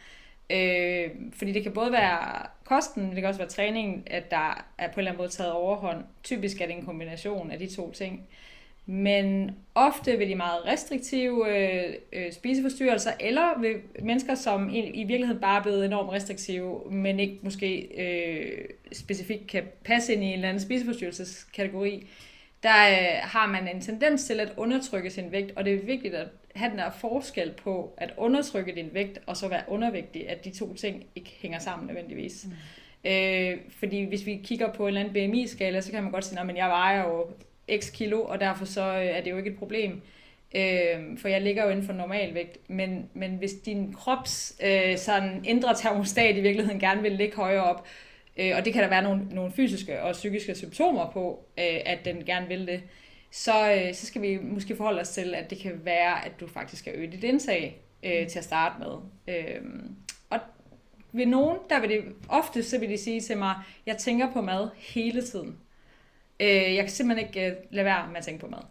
[0.50, 4.66] Øh, fordi det kan både være kosten, men det kan også være træningen, at der
[4.78, 6.04] er på en eller anden måde taget overhånd.
[6.24, 8.28] Typisk er det en kombination af de to ting.
[8.90, 15.04] Men ofte ved de meget restriktive øh, øh, spiseforstyrrelser, eller ved mennesker, som i, i
[15.04, 20.26] virkeligheden bare er blevet enormt restriktive, men ikke måske øh, specifikt kan passe ind i
[20.26, 22.08] en eller anden spiseforstyrrelseskategori,
[22.64, 26.16] der øh, har man en tendens til at undertrykke sin vægt, og det er vigtigt
[26.16, 30.46] at have den der forskel på at undertrykke din vægt og så være undervægtig, at
[30.46, 32.46] de to ting ikke hænger sammen nødvendigvis.
[32.46, 33.10] Mm.
[33.10, 36.40] Øh, fordi hvis vi kigger på en eller anden BMI-skala, så kan man godt sige,
[36.40, 37.26] at jeg vejer jo
[37.80, 40.02] x kilo, og derfor så øh, er det jo ikke et problem.
[40.56, 42.70] Øh, for jeg ligger jo inden for normalvægt.
[42.70, 47.64] Men, men hvis din krops øh, sådan indre termostat i virkeligheden gerne vil ligge højere
[47.64, 47.88] op,
[48.38, 52.00] øh, og det kan der være nogle, nogle fysiske og psykiske symptomer på, øh, at
[52.06, 52.82] den gerne vil det,
[53.32, 56.48] så, øh, så skal vi måske forholde os til, at det kan være, at du
[56.48, 58.98] faktisk skal øge dit indtag øh, til at starte med.
[59.28, 59.62] Øh,
[60.30, 60.40] og
[61.12, 64.42] ved nogen, der vil det ofte, så vil de sige til mig, jeg tænker på
[64.42, 65.58] mad hele tiden.
[66.40, 68.62] Øh, jeg kan simpelthen ikke øh, lade være med at tænke på mad.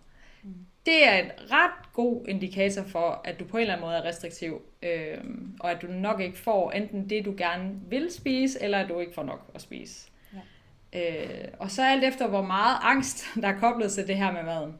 [0.86, 4.04] Det er en ret god indikator for, at du på en eller anden måde er
[4.04, 5.18] restriktiv, øh,
[5.60, 9.00] og at du nok ikke får enten det, du gerne vil spise, eller at du
[9.00, 10.08] ikke får nok at spise.
[10.92, 14.42] Øh, og så alt efter, hvor meget angst, der er koblet til det her med
[14.42, 14.74] maden,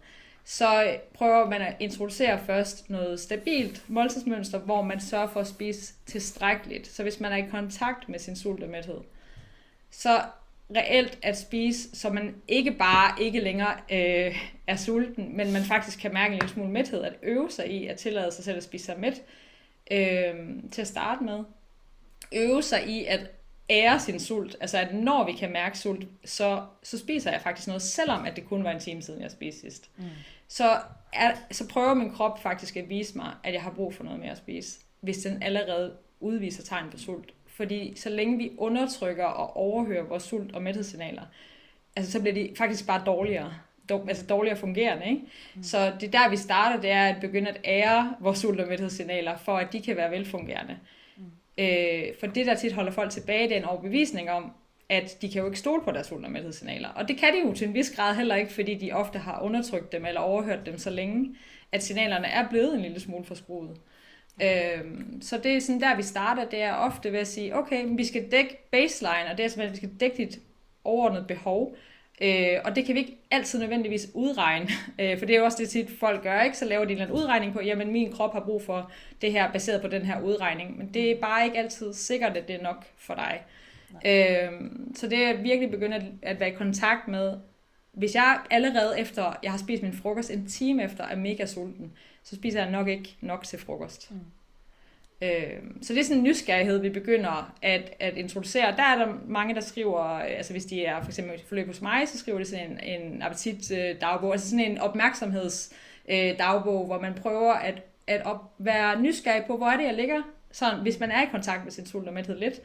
[0.44, 5.94] så prøver man at introducere først noget stabilt måltidsmønster, hvor man sørger for at spise
[6.06, 6.86] tilstrækkeligt.
[6.86, 9.00] Så hvis man er i kontakt med sin sult og mæthed,
[9.90, 10.22] så
[10.76, 15.98] reelt at spise, så man ikke bare ikke længere øh, er sulten, men man faktisk
[15.98, 18.62] kan mærke en lille smule mæthed, at øve sig i at tillade sig selv at
[18.62, 19.22] spise sig mæt
[19.90, 20.34] øh,
[20.72, 21.44] til at starte med.
[22.32, 23.30] Øve sig i at
[23.70, 24.56] ære sin sult.
[24.60, 28.36] Altså at når vi kan mærke sult, så, så spiser jeg faktisk noget, selvom at
[28.36, 29.90] det kun var en time siden, jeg spiste sidst.
[29.96, 30.04] Mm.
[30.48, 30.80] Så,
[31.12, 34.20] er, så prøver min krop faktisk at vise mig, at jeg har brug for noget
[34.20, 37.32] mere at spise, hvis den allerede udviser tegn på sult.
[37.56, 41.22] Fordi så længe vi undertrykker og overhører vores sult- og mæthedssignaler,
[41.96, 43.54] altså så bliver de faktisk bare dårligere.
[44.08, 45.06] altså dårligere fungerende.
[45.06, 45.20] Ikke?
[45.54, 45.62] Mm.
[45.62, 49.36] Så det der, vi starter, det er at begynde at ære vores sult- og mæthedssignaler,
[49.36, 50.76] for at de kan være velfungerende.
[51.58, 54.52] Øh, for det, der tit holder folk tilbage, det er en overbevisning om,
[54.88, 56.88] at de kan jo ikke stole på deres sultermæthedssignaler.
[56.88, 59.40] Og det kan de jo til en vis grad heller ikke, fordi de ofte har
[59.42, 61.36] undertrykt dem eller overhørt dem så længe,
[61.72, 63.76] at signalerne er blevet en lille smule forskruet.
[64.42, 67.84] Øhm, så det er sådan der, vi starter, det er ofte ved at sige, okay,
[67.88, 70.38] vi skal dække baseline, og det er simpelthen, at vi skal dække dit
[70.84, 71.76] overordnede behov,
[72.20, 74.68] Øh, og det kan vi ikke altid nødvendigvis udregne,
[75.00, 76.58] øh, for det er jo også det tit folk gør, ikke?
[76.58, 78.90] Så laver de en eller anden udregning på, jamen min krop har brug for
[79.22, 80.78] det her, baseret på den her udregning.
[80.78, 83.42] Men det er bare ikke altid sikkert, at det er nok for dig.
[84.06, 84.60] Øh,
[84.94, 87.34] så det er virkelig begyndt at, at være i kontakt med,
[87.92, 91.92] hvis jeg allerede efter, jeg har spist min frokost en time efter, er mega sulten,
[92.26, 94.10] så spiser jeg nok ikke nok til frokost.
[94.10, 94.16] Mm.
[95.22, 98.76] Øh, så det er sådan en nysgerrighed, vi begynder at, at introducere.
[98.76, 102.08] Der er der mange, der skriver, altså hvis de er for eksempel forløb hos mig,
[102.08, 107.82] så skriver de sådan en, en appetit-dagbog, altså sådan en opmærksomhedsdagbog, hvor man prøver at,
[108.06, 111.28] at op, være nysgerrig på, hvor er det, jeg ligger, sådan, hvis man er i
[111.30, 112.60] kontakt med sin sult og mæthed lidt,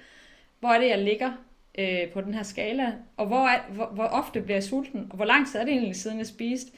[0.60, 1.32] hvor er det, jeg ligger
[1.78, 5.16] øh, på den her skala, og hvor, er, hvor, hvor ofte bliver jeg sulten, og
[5.16, 6.72] hvor lang tid er det egentlig siden jeg spiste,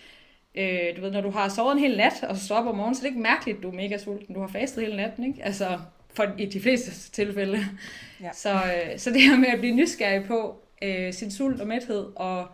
[0.56, 2.76] Øh, du ved, når du har sovet en hel nat, og så står op om
[2.76, 4.36] morgenen, så er det ikke mærkeligt, at du er mega sulten.
[4.36, 5.44] Du har fastet hele natten, ikke?
[5.44, 5.80] Altså,
[6.14, 7.60] for i de fleste tilfælde.
[8.22, 8.34] Ja.
[8.34, 12.06] Så, øh, så det her med at blive nysgerrig på øh, sin sult og mæthed,
[12.16, 12.48] og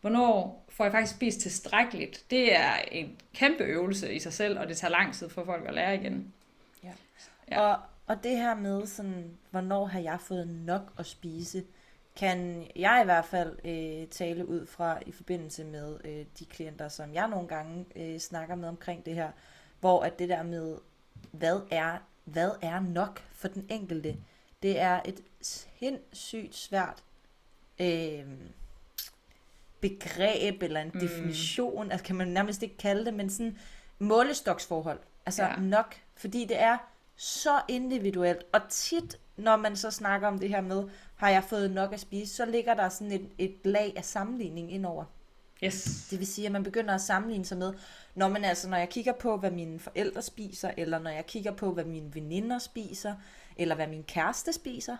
[0.00, 4.68] hvornår får jeg faktisk spist tilstrækkeligt, det er en kæmpe øvelse i sig selv, og
[4.68, 6.32] det tager lang tid for folk at lære igen.
[6.84, 6.90] Ja.
[7.50, 7.60] ja.
[7.60, 11.62] Og, og det her med, sådan, hvornår har jeg fået nok at spise,
[12.16, 16.88] kan jeg i hvert fald øh, tale ud fra i forbindelse med øh, de klienter,
[16.88, 19.30] som jeg nogle gange øh, snakker med omkring det her,
[19.80, 20.78] hvor at det der med,
[21.32, 24.16] hvad er, hvad er nok for den enkelte,
[24.62, 27.02] det er et sindssygt svært
[27.80, 28.24] øh,
[29.80, 31.00] begreb eller en mm.
[31.00, 33.58] definition, altså kan man nærmest ikke kalde det, men sådan
[33.98, 35.00] målestoksforhold.
[35.26, 35.56] Altså ja.
[35.56, 36.76] nok, fordi det er
[37.16, 40.84] så individuelt, og tit når man så snakker om det her med,
[41.16, 44.72] har jeg fået nok at spise, så ligger der sådan et, et lag af sammenligning
[44.72, 45.04] indover.
[45.64, 46.06] Yes.
[46.10, 47.74] Det vil sige, at man begynder at sammenligne sig med,
[48.14, 51.52] når man altså, når jeg kigger på, hvad mine forældre spiser, eller når jeg kigger
[51.52, 53.14] på, hvad mine veninder spiser,
[53.56, 54.96] eller hvad min kæreste spiser,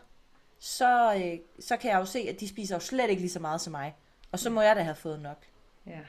[0.59, 3.41] så, øh, så kan jeg jo se, at de spiser jo slet ikke lige så
[3.41, 3.95] meget som mig.
[4.33, 5.39] Og så må jeg da have fået nok.
[5.87, 6.01] Ja.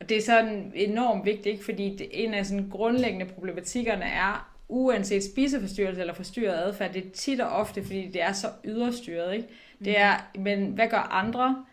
[0.00, 5.24] Og det er sådan enormt vigtigt, fordi det, en af sådan grundlæggende problematikkerne er, uanset
[5.24, 9.34] spiseforstyrrelse eller forstyrret adfærd, det er tit og ofte, fordi det er så yderstyret.
[9.34, 9.48] Ikke?
[9.78, 9.94] Det mm.
[9.96, 11.64] er, men hvad gør andre?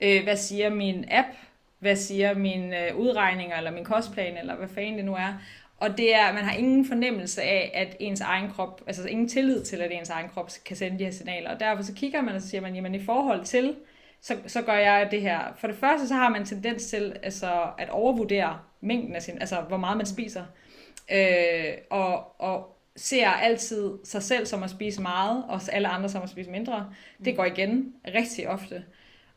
[0.00, 1.28] Øh, hvad siger min app?
[1.78, 5.34] Hvad siger mine øh, udregninger, eller min kostplan, eller hvad fanden det nu er?
[5.78, 9.64] Og det er, man har ingen fornemmelse af, at ens egen krop, altså ingen tillid
[9.64, 11.50] til, at ens egen krop kan sende de her signaler.
[11.54, 13.76] Og derfor så kigger man og så siger man, jamen i forhold til,
[14.20, 15.40] så, så gør jeg det her.
[15.58, 19.60] For det første, så har man tendens til altså, at overvurdere mængden af sin, altså
[19.60, 20.44] hvor meget man spiser
[21.12, 26.22] øh, og, og ser altid sig selv som at spise meget, og alle andre som
[26.22, 26.92] at spise mindre.
[27.24, 28.84] Det går igen rigtig ofte.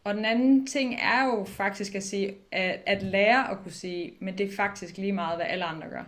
[0.03, 4.13] Og den anden ting er jo faktisk at sige, at, at lære at kunne sige,
[4.19, 6.03] men det er faktisk lige meget, hvad alle andre gør.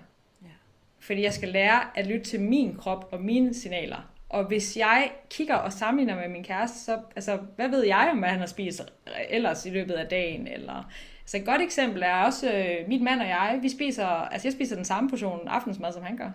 [0.99, 4.11] fordi jeg skal lære at lytte til min krop og mine signaler.
[4.29, 8.19] Og hvis jeg kigger og sammenligner med min kæreste, så altså, hvad ved jeg om,
[8.19, 8.81] hvad han har spist
[9.29, 10.47] ellers i løbet af dagen?
[10.47, 10.91] Eller,
[11.25, 14.53] så et godt eksempel er også, øh, mit mand og jeg, vi spiser, altså jeg
[14.53, 16.31] spiser den samme portion aftensmad, som han gør.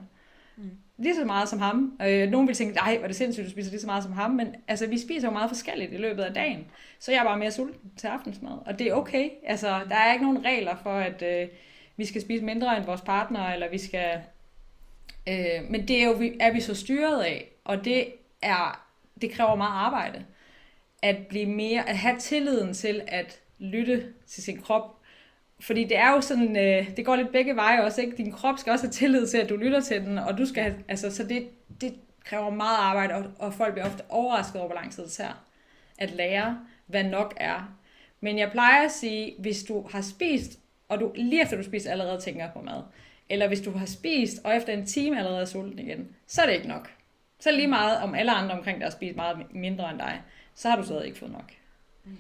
[0.57, 0.70] Mm.
[0.98, 1.98] Lige så meget som ham.
[2.03, 4.12] Øh, nogen vil tænke, nej, hvor er det sindssygt, du spiser lige så meget som
[4.12, 6.66] ham, men altså, vi spiser jo meget forskelligt i løbet af dagen.
[6.98, 9.31] Så jeg er bare mere sulten til aftensmad, og det er okay.
[9.46, 11.48] Altså, der er ikke nogen regler for, at øh,
[11.96, 14.20] vi skal spise mindre end vores partner, eller vi skal...
[15.29, 18.07] Øh, men det er jo er vi så styret af, og det
[18.42, 18.87] er
[19.20, 20.24] det kræver meget arbejde
[21.03, 25.01] at blive mere at have tilliden til at lytte til sin krop
[25.61, 28.16] fordi det er jo sådan, øh, det går lidt begge veje også, ikke?
[28.16, 30.62] Din krop skal også have tillid til, at du lytter til den, og du skal
[30.62, 31.49] have, altså, så det,
[31.81, 31.94] det
[32.25, 35.44] kræver meget arbejde, og, og folk bliver ofte overrasket over, hvor lang tid det tager
[35.99, 37.77] at lære, hvad nok er.
[38.20, 41.90] Men jeg plejer at sige, hvis du har spist, og du lige efter du spiser
[41.90, 42.83] allerede tænker på mad,
[43.29, 46.46] eller hvis du har spist, og efter en time allerede er sulten igen, så er
[46.46, 46.90] det ikke nok.
[47.40, 50.20] Så lige meget om alle andre omkring dig har spist meget mindre end dig,
[50.55, 51.53] så har du stadig ikke fået nok.
[52.05, 52.16] Mm.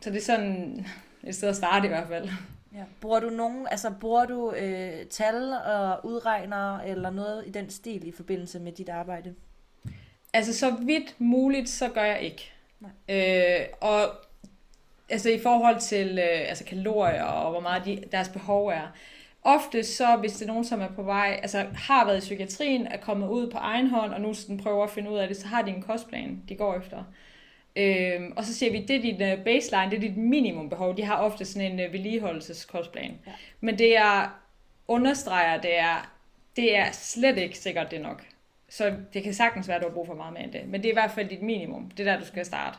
[0.00, 0.86] Så det er sådan
[1.24, 2.28] et sted at starte i hvert fald.
[2.74, 2.84] Ja.
[3.00, 8.08] Bruger du nogen, altså bruger du øh, tal og udregner eller noget i den stil
[8.08, 9.34] i forbindelse med dit arbejde?
[10.32, 12.52] Altså så vidt muligt, så gør jeg ikke.
[12.80, 12.90] Nej.
[13.08, 14.00] Øh, og
[15.08, 18.92] altså i forhold til øh, altså kalorier og hvor meget de, deres behov er.
[19.42, 22.86] Ofte så, hvis det er nogen, som er på vej, altså har været i psykiatrien,
[22.86, 25.36] er kommet ud på egen hånd, og nu sådan prøver at finde ud af det,
[25.36, 27.04] så har de en kostplan, de går efter.
[27.78, 30.96] Øhm, og så siger vi, det er dit uh, baseline, det er dit minimumbehov.
[30.96, 33.18] De har ofte sådan en uh, vedligeholdelseskostplan.
[33.26, 33.32] Ja.
[33.60, 34.28] Men det jeg
[34.88, 36.12] understreger, det er,
[36.56, 38.24] det er slet ikke sikkert, det nok.
[38.68, 40.68] Så det kan sagtens være, at du har brug for meget mere end det.
[40.68, 41.90] Men det er i hvert fald dit minimum.
[41.90, 42.78] Det er der, du skal starte.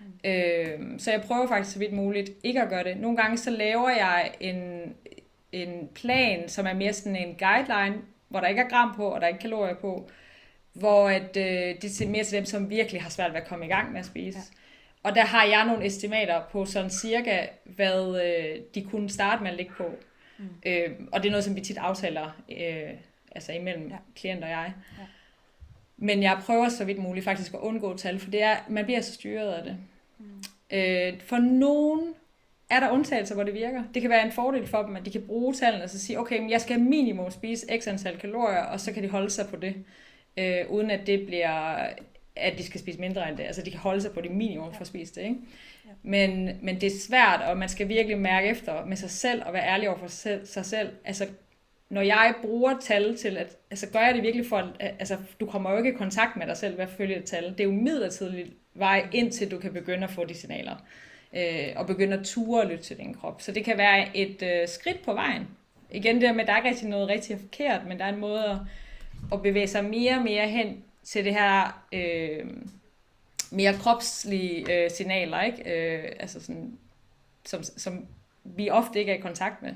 [0.00, 0.30] Mm.
[0.30, 2.96] Øhm, så jeg prøver faktisk så vidt muligt ikke at gøre det.
[2.96, 4.94] Nogle gange så laver jeg en,
[5.52, 9.20] en plan, som er mere sådan en guideline, hvor der ikke er gram på, og
[9.20, 10.10] der er ikke kalorier på
[10.78, 13.64] hvor at, øh, det er mere til dem, som virkelig har svært ved at komme
[13.64, 14.38] i gang med at spise.
[14.38, 14.44] Ja.
[15.02, 19.50] Og der har jeg nogle estimater på sådan cirka, hvad øh, de kunne starte med
[19.50, 19.90] at ligge på.
[20.38, 20.48] Mm.
[20.66, 22.90] Øh, og det er noget, som vi tit aftaler, øh,
[23.32, 23.96] altså imellem ja.
[24.16, 24.72] klient og jeg.
[24.98, 25.04] Ja.
[25.96, 29.00] Men jeg prøver så vidt muligt faktisk at undgå tal, for det er, man bliver
[29.00, 29.76] så styret af det.
[30.18, 30.42] Mm.
[30.70, 32.14] Øh, for nogen
[32.70, 33.82] er der undtagelser, hvor det virker.
[33.94, 36.20] Det kan være en fordel for dem, at de kan bruge tallene og så sige,
[36.20, 39.48] okay, men jeg skal minimum spise x antal kalorier, og så kan de holde sig
[39.48, 39.74] på det
[40.36, 41.76] øh, uden at det bliver,
[42.36, 43.44] at de skal spise mindre end det.
[43.44, 45.22] Altså de kan holde sig på det minimum for at spise det.
[45.22, 45.36] Ikke?
[45.84, 45.90] Ja.
[46.02, 49.52] Men, men det er svært, og man skal virkelig mærke efter med sig selv, og
[49.52, 50.08] være ærlig over for
[50.44, 50.88] sig, selv.
[51.04, 51.26] Altså,
[51.90, 55.46] når jeg bruger tal til, at, altså gør jeg det virkelig for, at, altså du
[55.46, 57.44] kommer jo ikke i kontakt med dig selv ved at følge et tal.
[57.44, 60.76] Det er jo midlertidigt vej, indtil du kan begynde at få de signaler.
[61.36, 63.42] Øh, og begynde at ture og lytte til din krop.
[63.42, 65.48] Så det kan være et øh, skridt på vejen.
[65.90, 68.20] Igen det med, at der er ikke rigtig noget rigtig forkert, men der er en
[68.20, 68.56] måde at
[69.32, 72.46] at bevæge sig mere og mere hen til det her øh,
[73.50, 75.62] mere kropslige øh, signaler, ikke?
[75.62, 76.78] Øh, altså sådan,
[77.44, 78.06] som, som
[78.44, 79.74] vi ofte ikke er i kontakt med.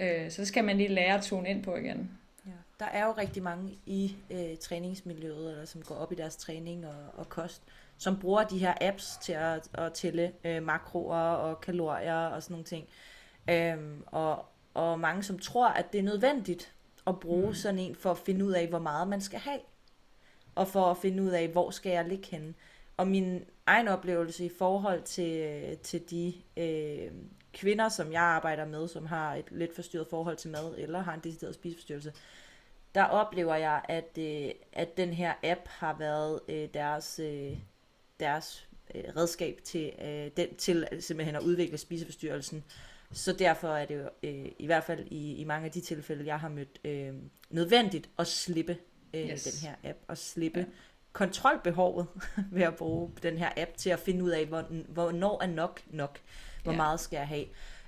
[0.00, 0.24] Ja.
[0.24, 2.10] Øh, så det skal man lige lære at tune ind på igen.
[2.46, 2.50] Ja.
[2.80, 6.86] Der er jo rigtig mange i øh, træningsmiljøet, eller som går op i deres træning
[6.86, 7.62] og, og kost,
[7.98, 12.52] som bruger de her apps til at, at tælle øh, makroer og kalorier og sådan
[12.52, 12.86] nogle ting.
[13.50, 16.72] Øhm, og, og mange som tror, at det er nødvendigt
[17.06, 17.54] at bruge mm.
[17.54, 19.60] sådan en for at finde ud af, hvor meget man skal have.
[20.54, 22.54] Og for at finde ud af, hvor skal jeg ligge henne.
[22.96, 27.10] Og min egen oplevelse i forhold til, til de øh,
[27.52, 31.14] kvinder, som jeg arbejder med, som har et lidt forstyrret forhold til mad, eller har
[31.14, 32.12] en decideret spiseforstyrrelse,
[32.94, 37.58] der oplever jeg, at, øh, at den her app har været øh, deres, øh,
[38.20, 42.64] deres øh, redskab til, øh, den, til simpelthen at udvikle spiseforstyrrelsen.
[43.16, 46.26] Så derfor er det jo øh, i hvert fald i, i mange af de tilfælde,
[46.26, 47.14] jeg har mødt, øh,
[47.50, 48.76] nødvendigt at slippe
[49.14, 49.42] øh, yes.
[49.42, 50.66] den her app, og slippe ja.
[51.12, 52.06] kontrolbehovet
[52.52, 55.80] ved at bruge den her app til at finde ud af, hvor, hvornår er nok
[55.90, 56.18] nok,
[56.62, 56.76] hvor ja.
[56.76, 57.44] meget skal jeg have.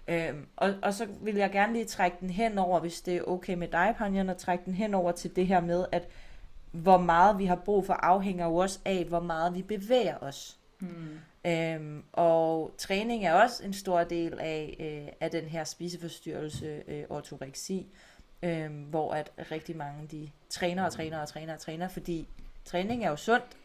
[0.09, 3.23] Øhm, og, og så vil jeg gerne lige trække den hen over, hvis det er
[3.23, 6.09] okay med dig, Panjan, at trække den hen over til det her med, at
[6.73, 10.59] hvor meget vi har brug for afhænger jo også af, hvor meget vi bevæger os.
[10.81, 11.19] Mm.
[11.49, 17.05] Øhm, og træning er også en stor del af, øh, af den her spiseforstyrrelse, øh,
[17.09, 17.87] ortoreksi,
[18.42, 22.29] øh, hvor at rigtig mange de træner og træner og træner og træner, fordi
[22.65, 23.57] træning er jo sundt,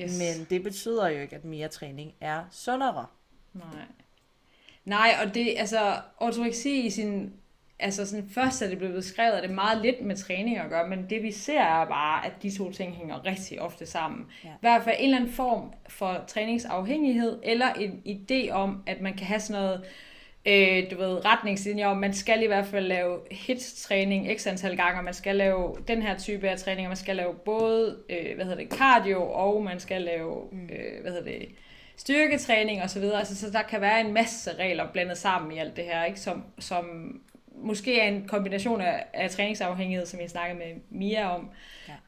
[0.00, 0.18] yes.
[0.18, 3.06] men det betyder jo ikke, at mere træning er sundere.
[3.52, 3.84] Nej.
[4.84, 7.32] Nej, og det, altså, ortoreksi i sin
[7.78, 10.70] altså sådan først er det blevet beskrevet, at det er meget lidt med træning at
[10.70, 14.26] gøre, men det vi ser er bare, at de to ting hænger rigtig ofte sammen.
[14.44, 14.48] Ja.
[14.48, 19.14] I hvert fald en eller anden form for træningsafhængighed, eller en idé om, at man
[19.14, 19.84] kan have sådan noget
[20.46, 25.00] øh, du ved, retningslinjer om, man skal i hvert fald lave hit-træning x antal gange,
[25.00, 28.34] og man skal lave den her type af træning, og man skal lave både, øh,
[28.34, 30.64] hvad hedder det, cardio, og man skal lave, mm.
[30.64, 31.48] øh, hvad hedder det,
[31.96, 33.18] styrketræning og så videre.
[33.18, 36.20] Altså, så der kan være en masse regler blandet sammen i alt det her, ikke?
[36.20, 36.84] Som, som
[37.62, 41.50] måske er en kombination af, af træningsafhængighed, som jeg snakkede med Mia om,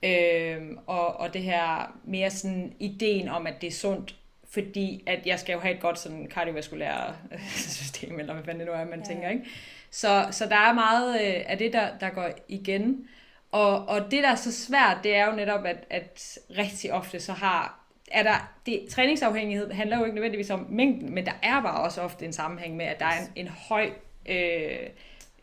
[0.03, 0.55] ja.
[0.55, 4.15] øhm, og, og det her mere sådan ideen om, at det er sundt,
[4.51, 7.15] fordi at jeg skal jo have et godt sådan kardiovaskulære
[7.81, 9.05] system, eller hvad fanden det nu er, man ja.
[9.05, 9.45] tænker, ikke?
[9.91, 13.09] Så, så der er meget øh, af det, der, der går igen.
[13.53, 17.21] Og, og det, der er så svært, det er jo netop, at, at rigtig ofte
[17.21, 17.79] så har
[18.11, 22.01] er der, det, træningsafhængighed handler jo ikke nødvendigvis om mængden, men der er bare også
[22.01, 23.91] ofte en sammenhæng med, at der er en, en høj
[24.29, 24.87] øh,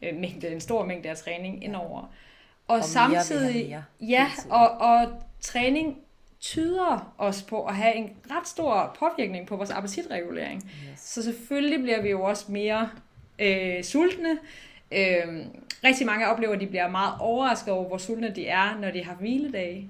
[0.01, 1.99] øh, mængde, en stor mængde af træning indover.
[2.67, 4.09] Og, og samtidig, mere, mere.
[4.09, 5.97] ja, og, og træning
[6.39, 10.63] tyder os på at have en ret stor påvirkning på vores appetitregulering.
[10.63, 10.99] Yes.
[10.99, 12.89] Så selvfølgelig bliver vi jo også mere
[13.39, 14.37] øh, sultne.
[14.91, 15.45] Øh,
[15.83, 19.03] rigtig mange oplever, at de bliver meget overrasket over, hvor sultne de er, når de
[19.03, 19.89] har hviledage.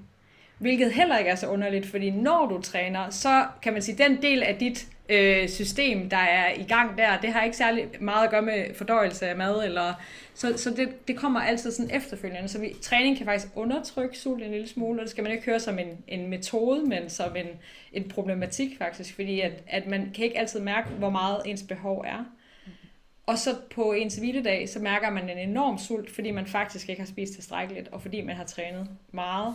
[0.58, 4.22] Hvilket heller ikke er så underligt, fordi når du træner, så kan man sige, den
[4.22, 8.24] del af dit øh, system, der er i gang der, det har ikke særlig meget
[8.24, 9.94] at gøre med fordøjelse af mad, eller,
[10.34, 12.48] så, så det, det kommer altid sådan efterfølgende.
[12.48, 15.44] Så vi, træning kan faktisk undertrykke sult en lille smule, og det skal man ikke
[15.44, 17.46] høre som en, en metode, men som en,
[17.92, 22.04] en problematik faktisk, fordi at, at man kan ikke altid mærke, hvor meget ens behov
[22.06, 22.24] er.
[23.26, 27.02] Og så på en hviledag, så mærker man en enorm sult, fordi man faktisk ikke
[27.02, 29.54] har spist tilstrækkeligt, og fordi man har trænet meget.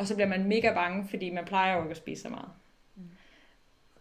[0.00, 2.48] Og så bliver man mega bange, fordi man plejer jo ikke at spise så meget.
[2.96, 3.02] Mm.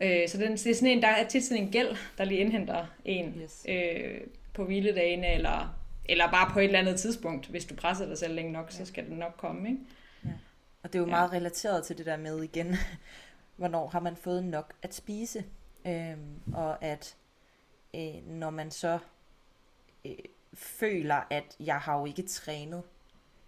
[0.02, 2.40] Øh, så den, det er sådan en, der er tit sådan en gæld, der lige
[2.40, 3.66] indhenter en yes.
[3.70, 4.22] øh,
[4.54, 5.76] på hviledagene, eller,
[6.06, 7.48] eller bare på et eller andet tidspunkt.
[7.48, 8.72] Hvis du presser dig selv længe nok, ja.
[8.72, 9.70] så skal den nok komme.
[9.70, 9.82] Ikke?
[10.26, 10.30] Ja.
[10.84, 11.12] Og det er jo ja.
[11.12, 12.76] meget relateret til det der med igen,
[13.58, 15.44] hvornår har man fået nok at spise.
[15.88, 17.16] Øhm, og at
[17.96, 19.00] øh, når man så
[20.06, 20.12] øh,
[20.54, 22.84] føler, at jeg har jo ikke trænet,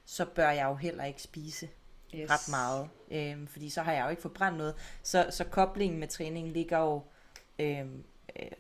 [0.06, 1.70] så bør jeg jo heller ikke spise
[2.16, 2.30] yes.
[2.30, 2.90] ret meget.
[3.12, 4.76] Øhm, fordi så har jeg jo ikke forbrændt noget.
[5.04, 7.02] Så, så koblingen med træning ligger jo
[7.60, 8.04] øhm,
[8.40, 8.52] øh,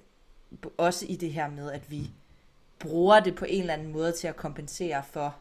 [0.78, 2.10] også i det her med, at vi
[2.80, 5.36] bruger det på en eller anden måde til at kompensere for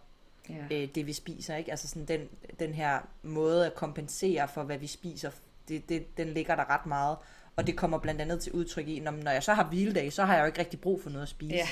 [0.48, 0.82] ja.
[0.82, 1.56] øh, det, vi spiser.
[1.56, 1.70] Ikke?
[1.70, 5.30] Altså sådan den, den her måde at kompensere for, hvad vi spiser,
[5.68, 7.16] det, det, den ligger der ret meget.
[7.56, 10.24] Og det kommer blandt andet til udtryk i, når, når jeg så har hviledag, så
[10.24, 11.54] har jeg jo ikke rigtig brug for noget at spise.
[11.54, 11.68] Ja,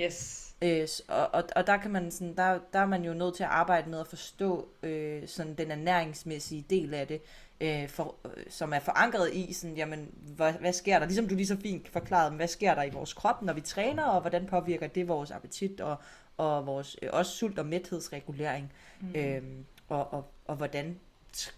[0.00, 0.54] yes.
[0.62, 3.42] Øh, og, og, og der kan man sådan, der, der er man jo nødt til
[3.42, 7.20] at arbejde med at forstå øh, sådan den ernæringsmæssige del af det,
[7.60, 11.06] øh, for, øh, som er forankret i sådan, jamen, hvad, hvad sker der?
[11.06, 14.04] Ligesom du lige så fint forklarede, hvad sker der i vores krop, når vi træner,
[14.04, 15.96] og hvordan påvirker det vores appetit og,
[16.36, 19.14] og vores øh, også sult- og mæthedsregulering, mm.
[19.14, 19.42] øh,
[19.88, 21.00] og, og, og hvordan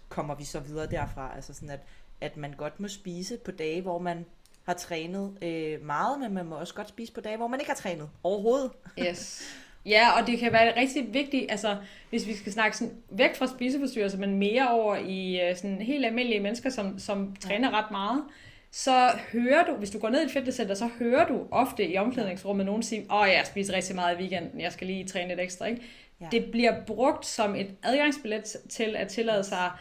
[0.09, 1.35] kommer vi så videre derfra?
[1.35, 1.79] Altså sådan, at,
[2.21, 4.25] at man godt må spise på dage, hvor man
[4.67, 7.69] har trænet øh, meget, men man må også godt spise på dage, hvor man ikke
[7.69, 8.71] har trænet overhovedet.
[9.07, 9.43] Yes.
[9.85, 11.77] Ja, og det kan være rigtig vigtigt, altså
[12.09, 16.05] hvis vi skal snakke sådan, væk fra spiseforstyrrelser, men mere over i øh, sådan helt
[16.05, 18.23] almindelige mennesker, som, som træner ret meget,
[18.71, 21.97] så hører du, hvis du går ned i et fitnesscenter, så hører du ofte i
[21.97, 25.27] omklædningsrummet nogen sige, åh, oh, jeg spiser rigtig meget i weekenden, jeg skal lige træne
[25.27, 25.65] lidt ekstra.
[25.65, 25.81] Ikke?
[26.21, 26.27] Ja.
[26.31, 29.71] Det bliver brugt som et adgangsbillet til at tillade sig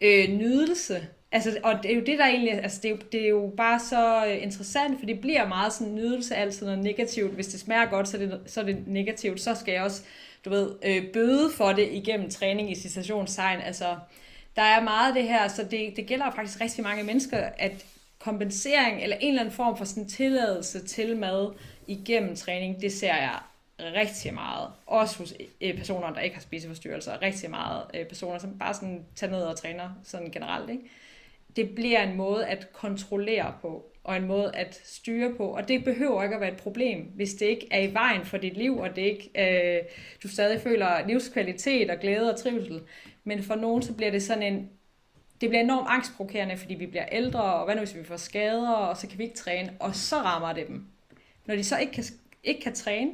[0.00, 3.24] øh, nydelse Altså, og det er jo det, der egentlig, altså det er jo, det
[3.24, 7.34] er jo bare så øh, interessant, for det bliver meget sådan nydelse altid noget negativt.
[7.34, 9.40] Hvis det smager godt, så er det, så er det negativt.
[9.40, 10.02] Så skal jeg også,
[10.44, 13.60] du ved, øh, bøde for det igennem træning i citationstegn.
[13.60, 13.96] Altså,
[14.56, 17.84] der er meget af det her, så det, det gælder faktisk rigtig mange mennesker, at
[18.18, 21.52] kompensering eller en eller anden form for sådan tilladelse til mad
[21.86, 23.38] igennem træning, det ser jeg
[23.80, 24.68] rigtig meget.
[24.86, 27.22] Også hos øh, personer, der ikke har spiseforstyrrelser.
[27.22, 30.70] Rigtig meget øh, personer, som bare sådan tager ned og træner sådan generelt.
[30.70, 30.82] Ikke?
[31.56, 35.46] Det bliver en måde at kontrollere på, og en måde at styre på.
[35.46, 38.36] Og det behøver ikke at være et problem, hvis det ikke er i vejen for
[38.36, 39.82] dit liv, og det ikke, øh,
[40.22, 42.80] du stadig føler livskvalitet og glæde og trivsel.
[43.24, 44.70] Men for nogen, så bliver det sådan en,
[45.40, 48.70] det bliver enormt angstprovokerende, fordi vi bliver ældre, og hvad nu hvis vi får skader,
[48.70, 50.86] og så kan vi ikke træne, og så rammer det dem.
[51.46, 52.04] Når de så ikke kan,
[52.44, 53.10] ikke kan træne,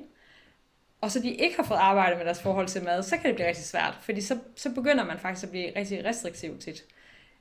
[1.00, 3.34] og så de ikke har fået arbejde med deres forhold til mad, så kan det
[3.34, 6.84] blive rigtig svært, fordi så, så begynder man faktisk at blive rigtig restriktiv tit.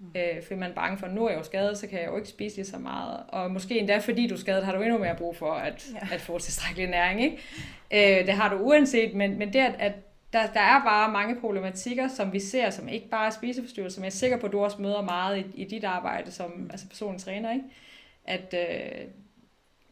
[0.02, 0.20] Mm.
[0.20, 2.08] Øh, fordi man er bange for, at nu er jeg jo skadet, så kan jeg
[2.08, 3.20] jo ikke spise lige så meget.
[3.28, 6.16] Og måske endda fordi du er skadet, har du endnu mere brug for at, ja.
[6.16, 7.24] at få tilstrækkelig næring.
[7.24, 8.20] Ikke?
[8.20, 9.94] Øh, det har du uanset, men, men det at, at
[10.34, 14.04] der, der er bare mange problematikker, som vi ser, som ikke bare er spiseforstyrrelser, men
[14.04, 16.70] jeg er sikker på, at du også møder meget i, i dit arbejde som mm.
[16.72, 17.66] altså personlig træner, ikke?
[18.26, 19.08] at øh,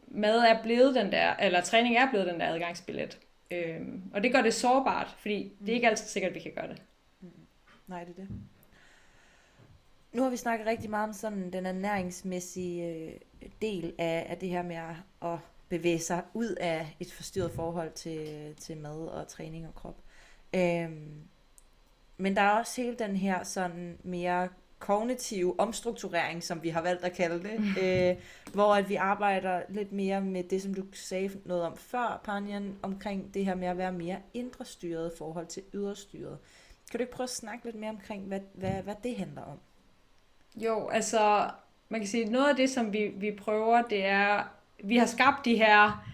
[0.07, 3.17] mad er blevet den der, eller træning er blevet den der adgangsbillet.
[3.51, 3.81] Øh,
[4.13, 6.67] og det gør det sårbart, fordi det er ikke altid sikkert, at vi kan gøre
[6.67, 6.81] det.
[7.21, 7.29] Mm.
[7.87, 8.27] Nej, det er det
[10.13, 13.11] nu har vi snakket rigtig meget om sådan den ernæringsmæssige øh,
[13.61, 14.75] del af, af det her med
[15.21, 15.39] at,
[15.69, 19.97] bevæge sig ud af et forstyrret forhold til, til mad og træning og krop.
[20.55, 21.21] Øhm,
[22.17, 24.49] men der er også hele den her sådan mere
[24.79, 28.17] kognitive omstrukturering, som vi har valgt at kalde det, øh,
[28.53, 32.75] hvor at vi arbejder lidt mere med det, som du sagde noget om før, Panjan,
[32.81, 36.37] omkring det her med at være mere indre styret i forhold til yderstyret.
[36.91, 39.59] Kan du ikke prøve at snakke lidt mere omkring, hvad, hvad, hvad det handler om?
[40.55, 41.49] Jo, altså,
[41.89, 44.43] man kan sige, noget af det, som vi, vi prøver, det er,
[44.83, 46.05] vi har skabt de her,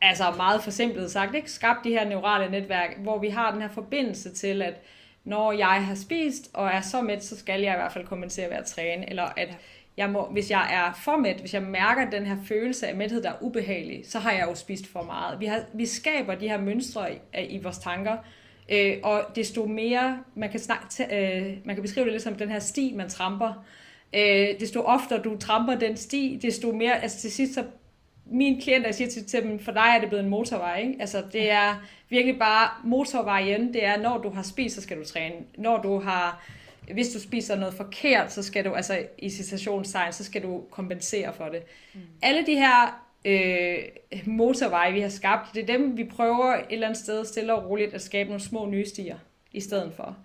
[0.00, 1.50] altså meget forsimplet sagt, ikke?
[1.50, 4.82] skabt de her neurale netværk, hvor vi har den her forbindelse til, at
[5.24, 8.50] når jeg har spist og er så mæt, så skal jeg i hvert fald kompensere
[8.50, 9.58] ved at træne, eller at
[9.96, 13.22] jeg må, hvis jeg er for mæt, hvis jeg mærker den her følelse af mæthed,
[13.22, 15.40] der er ubehagelig, så har jeg jo spist for meget.
[15.40, 17.18] Vi, har, vi skaber de her mønstre i,
[17.48, 18.16] i vores tanker,
[18.68, 22.48] øh, og desto mere, man kan, snakke, øh, man kan beskrive det lidt som den
[22.48, 23.64] her sti, man tramper,
[24.12, 27.64] øh, desto oftere du tramper den sti, desto mere, altså til sidst så
[28.26, 30.80] mine klienter, siger til, til dem, for dig er det blevet en motorvej.
[30.80, 30.96] Ikke?
[31.00, 33.74] Altså, det er virkelig bare motorvejen.
[33.74, 35.34] Det er, når du har spist, så skal du træne.
[35.58, 36.44] Når du har,
[36.92, 41.32] hvis du spiser noget forkert, så skal du, altså i citationstegn, så skal du kompensere
[41.32, 41.62] for det.
[41.94, 42.00] Mm.
[42.22, 43.74] Alle de her øh,
[44.26, 47.70] motorveje, vi har skabt, det er dem, vi prøver et eller andet sted stille og
[47.70, 49.16] roligt at skabe nogle små nye stier
[49.52, 50.16] i stedet for.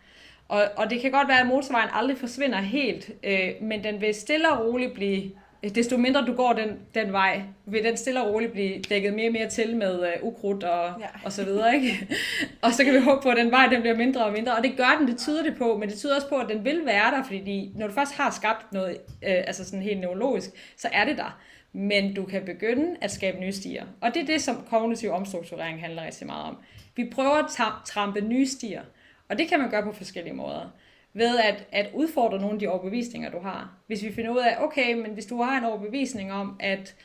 [0.47, 4.13] Og, og det kan godt være, at motorvejen aldrig forsvinder helt, øh, men den vil
[4.13, 5.31] stille og roligt blive
[5.75, 9.29] desto mindre du går den, den vej, vil den stille og roligt blive dækket mere
[9.29, 11.05] og mere til med uh, ukrudt og, ja.
[11.23, 11.75] og så videre.
[11.75, 12.07] Ikke?
[12.63, 14.55] og så kan vi håbe på, at den vej den bliver mindre og mindre.
[14.55, 16.65] Og det gør den, det tyder det på, men det tyder også på, at den
[16.65, 20.49] vil være der, fordi når du først har skabt noget, uh, altså sådan helt neurologisk,
[20.77, 21.39] så er det der.
[21.73, 23.85] Men du kan begynde at skabe nye stier.
[24.01, 26.57] Og det er det, som kognitiv omstrukturering handler rigtig meget om.
[26.95, 27.51] Vi prøver at
[27.85, 28.81] trampe nye stier,
[29.29, 30.69] og det kan man gøre på forskellige måder
[31.13, 33.73] ved at, at udfordre nogle af de overbevisninger, du har.
[33.87, 36.95] Hvis vi finder ud af, okay, men hvis du har en overbevisning om, at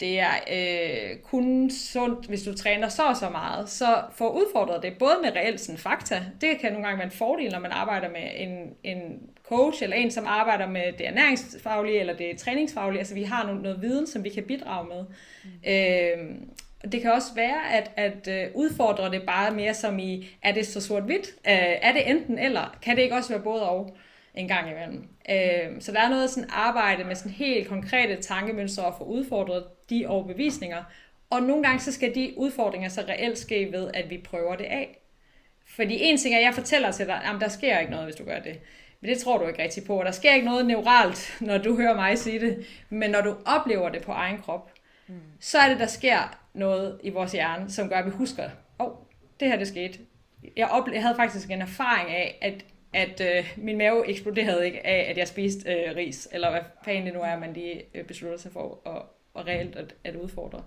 [0.00, 4.82] det er øh, kun sundt, hvis du træner så og så meget, så få udfordret
[4.82, 6.22] det både med reelt sådan fakta.
[6.40, 9.20] Det kan nogle gange være en fordel, når man arbejder med en, en
[9.50, 12.98] coach, eller en, som arbejder med det ernæringsfaglige, eller det træningsfaglige.
[12.98, 15.04] Altså vi har noget, noget viden, som vi kan bidrage med.
[15.44, 15.50] Mm.
[15.70, 20.52] Øh, det kan også være, at, at øh, udfordre det bare mere som i, er
[20.52, 21.26] det så sort-hvidt?
[21.26, 22.78] Øh, er det enten eller?
[22.82, 23.96] Kan det ikke også være både og
[24.34, 25.08] en gang imellem?
[25.30, 29.64] Øh, så der er noget sådan arbejde med sådan helt konkrete tankemønstre og få udfordret
[29.90, 30.84] de overbevisninger.
[31.30, 34.64] Og nogle gange så skal de udfordringer så reelt ske ved, at vi prøver det
[34.64, 34.98] af.
[35.66, 38.16] Fordi en ting er, at jeg fortæller til dig, at der sker ikke noget, hvis
[38.16, 38.60] du gør det.
[39.00, 40.02] Men det tror du ikke rigtig på.
[40.04, 42.66] Der sker ikke noget neuralt, når du hører mig sige det.
[42.88, 44.70] Men når du oplever det på egen krop,
[45.06, 45.14] mm.
[45.40, 48.44] så er det, der sker noget i vores hjerne, som gør, at vi husker,
[48.80, 48.92] åh, oh,
[49.40, 49.98] det her det skete.
[50.56, 54.86] Jeg, ople- jeg havde faktisk en erfaring af, at, at øh, min mave eksploderede ikke
[54.86, 58.04] af, at jeg spiste øh, ris, eller hvad fanden det nu er, man lige øh,
[58.04, 59.02] beslutter sig for at,
[59.40, 60.62] at reelt at, at udfordre.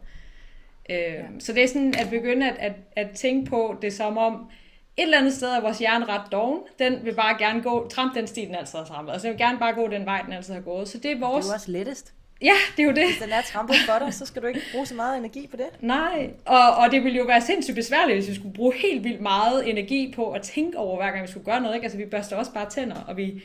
[0.90, 1.24] Øh, ja.
[1.40, 4.50] Så det er sådan at begynde at, at, at tænke på det som om,
[4.98, 6.60] et eller andet sted er vores hjerne ret doven.
[6.80, 9.14] Den vil bare gerne gå, trampe den sti, den altid har trampet.
[9.14, 10.88] Altså den vil gerne bare gå den vej, den altid har gået.
[10.88, 11.46] Så det er vores...
[11.46, 12.14] Det er også lettest.
[12.42, 13.06] Ja, det er jo det.
[13.06, 15.58] Hvis den er trampet for dig, så skal du ikke bruge så meget energi på
[15.58, 15.66] det.
[15.80, 19.22] Nej, og, og det ville jo være sindssygt besværligt, hvis vi skulle bruge helt vildt
[19.22, 21.76] meget energi på at tænke over, hver gang vi skulle gøre noget.
[21.76, 21.86] Ikke?
[21.86, 23.44] Altså, vi børster også bare tænder, og vi,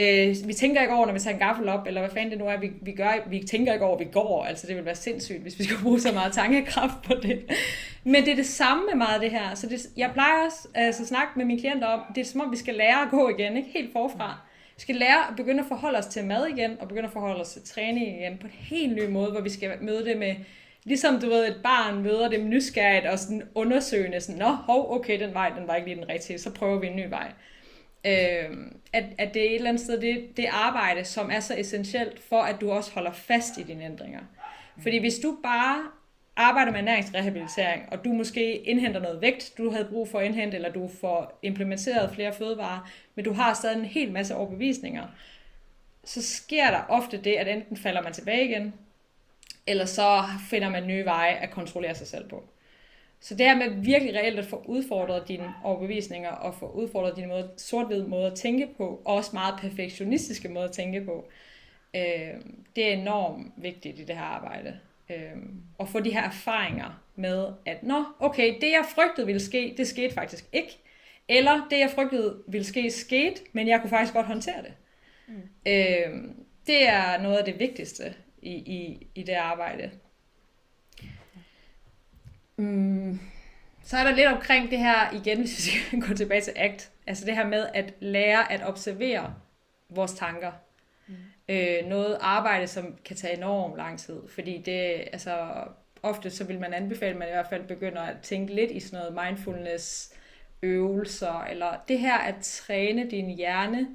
[0.00, 2.38] øh, vi tænker ikke over, når vi tager en gaffel op, eller hvad fanden det
[2.38, 3.12] nu er, vi, vi gør.
[3.26, 4.44] Vi tænker ikke over, vi går.
[4.44, 7.50] Altså, det ville være sindssygt, hvis vi skulle bruge så meget tankekraft på det.
[8.04, 9.54] Men det er det samme med meget af det her.
[9.54, 12.40] Så det, jeg plejer også altså, at snakke med mine klienter om, det er som
[12.40, 13.68] om, vi skal lære at gå igen, ikke?
[13.74, 14.40] helt forfra.
[14.76, 17.40] Vi skal lære at begynde at forholde os til mad igen, og begynde at forholde
[17.40, 20.34] os til træning igen på en helt ny måde, hvor vi skal møde det med,
[20.84, 25.20] ligesom du ved, et barn møder det nysgerrigt og sådan undersøgende, sådan, nå, hov, okay,
[25.20, 27.32] den vej, den var ikke lige den rigtige, så prøver vi en ny vej.
[28.04, 28.56] Øh,
[28.92, 32.22] at, at det er et eller andet sted, det, det arbejde, som er så essentielt
[32.22, 34.20] for, at du også holder fast i dine ændringer.
[34.82, 35.82] Fordi hvis du bare
[36.36, 40.56] arbejder med ernæringsrehabilitering, og du måske indhenter noget vægt, du havde brug for at indhente,
[40.56, 45.06] eller du får implementeret flere fødevarer, men du har stadig en hel masse overbevisninger,
[46.04, 48.74] så sker der ofte det, at enten falder man tilbage igen,
[49.66, 52.44] eller så finder man nye veje at kontrollere sig selv på.
[53.20, 57.28] Så det her med virkelig reelt at få udfordret dine overbevisninger, og få udfordret dine
[57.28, 61.28] måde, sort-hvide måder at tænke på, og også meget perfektionistiske måder at tænke på,
[61.96, 62.34] øh,
[62.76, 64.78] det er enormt vigtigt i det her arbejde.
[65.10, 69.74] Øhm, og få de her erfaringer med, at nå, okay, det jeg frygtede ville ske,
[69.76, 70.78] det skete faktisk ikke.
[71.28, 74.72] Eller det jeg frygtede ville ske, skete, men jeg kunne faktisk godt håndtere det.
[75.28, 75.34] Mm.
[75.66, 79.90] Øhm, det er noget af det vigtigste i, i, i det arbejde.
[82.60, 83.20] Mm.
[83.82, 86.90] Så er der lidt omkring det her, igen, hvis vi skal gå tilbage til ACT,
[87.06, 89.34] altså det her med at lære at observere
[89.88, 90.52] vores tanker
[91.48, 95.48] øh, noget arbejde, som kan tage enormt lang tid, fordi det, altså,
[96.02, 98.80] ofte så vil man anbefale, at man i hvert fald begynder at tænke lidt i
[98.80, 100.14] sådan noget mindfulness
[100.62, 103.88] øvelser, eller det her at træne din hjerne,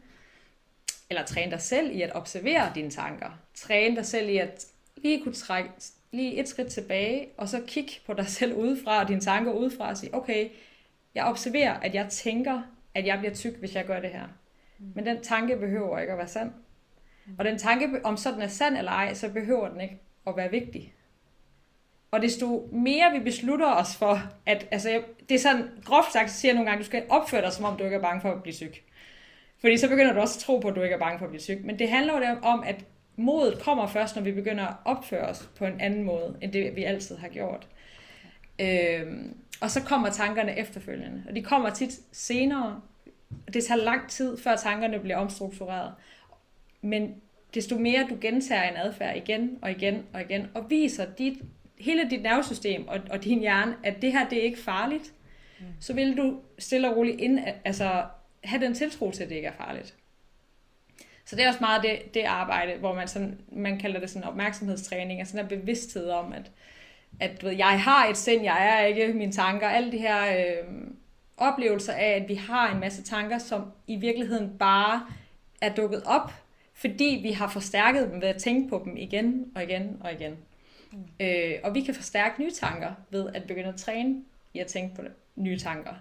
[1.10, 3.40] eller træne dig selv i at observere dine tanker.
[3.54, 4.66] Træne dig selv i at
[4.98, 5.70] lige kunne trække
[6.12, 9.90] lige et skridt tilbage, og så kigge på dig selv udefra, og dine tanker udefra,
[9.90, 10.50] og sige, okay,
[11.16, 12.62] jeg observerer, at jeg tænker,
[12.96, 14.28] at jeg bliver tyk, hvis jeg gør det her.
[14.96, 16.52] Men den tanke behøver ikke at være sand.
[17.40, 20.38] Og den tanke, om så den er sand eller ej, så behøver den ikke at
[20.38, 20.94] være vigtig.
[22.12, 26.50] Og desto mere vi beslutter os for, at altså, det er sådan, groft sagt, siger
[26.50, 28.42] jeg nogle gange, du skal opføre dig, som om du ikke er bange for at
[28.44, 28.74] blive syg.
[29.60, 31.30] Fordi så begynder du også at tro på, at du ikke er bange for at
[31.30, 31.62] blive syg.
[31.64, 32.86] Men det handler jo om, at
[33.16, 36.76] modet kommer først, når vi begynder at opføre os på en anden måde, end det
[36.76, 37.68] vi altid har gjort.
[38.60, 41.24] Øhm, og så kommer tankerne efterfølgende.
[41.30, 42.82] Og de kommer tit senere.
[43.54, 45.94] Det tager lang tid, før tankerne bliver omstruktureret.
[46.82, 47.16] Men
[47.54, 51.38] desto mere du gentager en adfærd igen og igen og igen, og viser dit,
[51.80, 55.14] hele dit nervesystem og, og din hjerne, at det her det er ikke farligt,
[55.60, 55.66] mm.
[55.80, 58.04] så vil du stille og roligt ind, altså
[58.44, 59.96] have den tiltro til, at det ikke er farligt.
[61.26, 64.28] Så det er også meget det, det arbejde, hvor man, sådan, man kalder det sådan
[64.28, 66.52] opmærksomhedstræning, altså sådan en bevidsthed om, at,
[67.20, 70.38] at du ved, jeg har et sind, jeg er ikke mine tanker, alle de her
[70.38, 70.68] øh,
[71.38, 75.06] oplevelser af, at vi har en masse tanker, som i virkeligheden bare
[75.62, 76.34] er dukket op,
[76.74, 80.38] fordi vi har forstærket dem ved at tænke på dem igen og igen og igen.
[80.92, 80.98] Mm.
[81.20, 84.24] Øh, og vi kan forstærke nye tanker ved at begynde at træne
[84.54, 85.02] i at tænke på
[85.36, 85.94] nye tanker.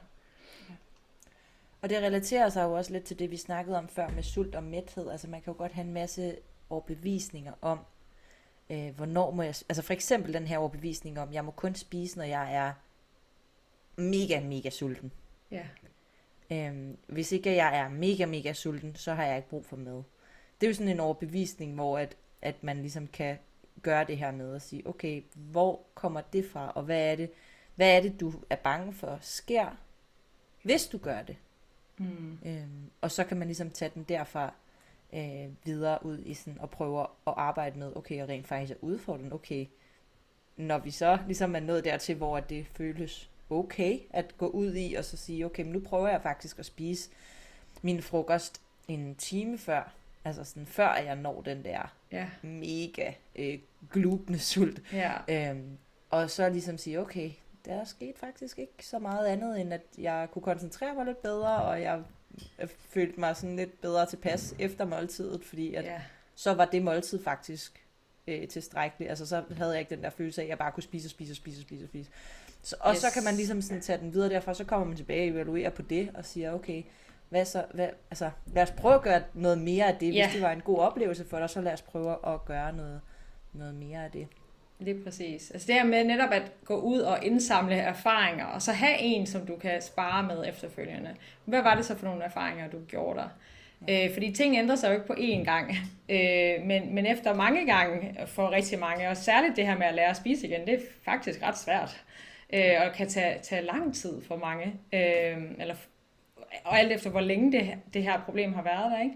[1.85, 4.55] Og det relaterer sig jo også lidt til det, vi snakkede om før med sult
[4.55, 5.11] og mæthed.
[5.11, 6.37] Altså man kan jo godt have en masse
[6.71, 7.79] overbevisninger om,
[8.71, 9.55] øh, hvornår må jeg...
[9.69, 12.73] Altså for eksempel den her overbevisning om, jeg må kun spise, når jeg er
[13.97, 15.13] mega, mega sulten.
[15.51, 15.65] Ja.
[16.51, 20.03] Øhm, hvis ikke jeg er mega, mega sulten, så har jeg ikke brug for mad.
[20.61, 23.39] Det er jo sådan en overbevisning, hvor at, at man ligesom kan
[23.83, 27.31] gøre det her med at sige, okay, hvor kommer det fra, og hvad er det,
[27.75, 29.77] hvad er det, du er bange for sker,
[30.63, 31.37] hvis du gør det?
[32.05, 32.39] Mm.
[32.47, 34.55] Øhm, og så kan man ligesom tage den derfra
[35.13, 38.79] øh, videre ud i sådan, og prøve at arbejde med, okay, og rent faktisk at
[38.81, 39.67] udfordre den, okay,
[40.57, 44.95] når vi så ligesom er nået dertil, hvor det føles okay at gå ud i,
[44.95, 47.11] og så sige, okay, men nu prøver jeg faktisk at spise
[47.83, 49.93] min frokost en time før,
[50.25, 52.29] altså sådan før jeg når den der ja.
[52.43, 53.59] mega øh,
[53.93, 54.83] glubende sult.
[54.93, 55.51] Ja.
[55.51, 55.79] Øhm,
[56.11, 57.31] og så ligesom sige, okay,
[57.65, 61.57] der skete faktisk ikke så meget andet, end at jeg kunne koncentrere mig lidt bedre,
[61.57, 62.03] og jeg
[62.79, 66.01] følte mig sådan lidt bedre tilpas efter måltidet, fordi at yeah.
[66.35, 67.85] så var det måltid faktisk
[68.27, 69.11] øh, tilstrækkeligt.
[69.11, 71.11] Altså så havde jeg ikke den der følelse af, at jeg bare kunne spise og
[71.11, 72.11] spise og spise og spise og spise.
[72.63, 73.01] Så, og yes.
[73.01, 75.71] så kan man ligesom sådan tage den videre derfra, så kommer man tilbage og evaluerer
[75.71, 76.83] på det, og siger, okay,
[77.29, 80.13] hvad så, hvad, altså, lad os prøve at gøre noget mere af det.
[80.13, 83.01] Hvis det var en god oplevelse for dig, så lad os prøve at gøre noget,
[83.53, 84.29] noget mere af det.
[84.79, 85.51] Det er præcis.
[85.51, 89.27] Altså det her med netop at gå ud og indsamle erfaringer, og så have en,
[89.27, 91.15] som du kan spare med efterfølgende.
[91.45, 93.29] Hvad var det så for nogle erfaringer, du gjorde?
[93.89, 94.05] Ja.
[94.05, 95.77] Øh, fordi ting ændrer sig jo ikke på én gang.
[96.09, 99.95] Øh, men, men efter mange gange for rigtig mange, og særligt det her med at
[99.95, 102.05] lære at spise igen, det er faktisk ret svært.
[102.53, 104.67] Øh, og kan tage, tage lang tid for mange.
[104.93, 105.75] Øh, eller,
[106.65, 109.03] og alt efter hvor længe det, det her problem har været der.
[109.03, 109.15] Ikke?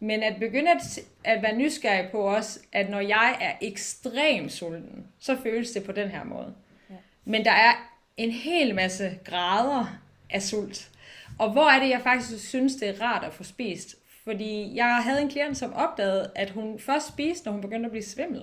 [0.00, 5.06] Men at begynde at, at være nysgerrig på også, at når jeg er ekstremt sulten,
[5.18, 6.54] så føles det på den her måde.
[6.90, 6.94] Ja.
[7.24, 7.72] Men der er
[8.16, 9.98] en hel masse grader
[10.30, 10.90] af sult.
[11.38, 13.96] Og hvor er det, jeg faktisk synes, det er rart at få spist?
[14.24, 17.90] Fordi jeg havde en klient, som opdagede, at hun først spiste, når hun begyndte at
[17.90, 18.42] blive svimmel.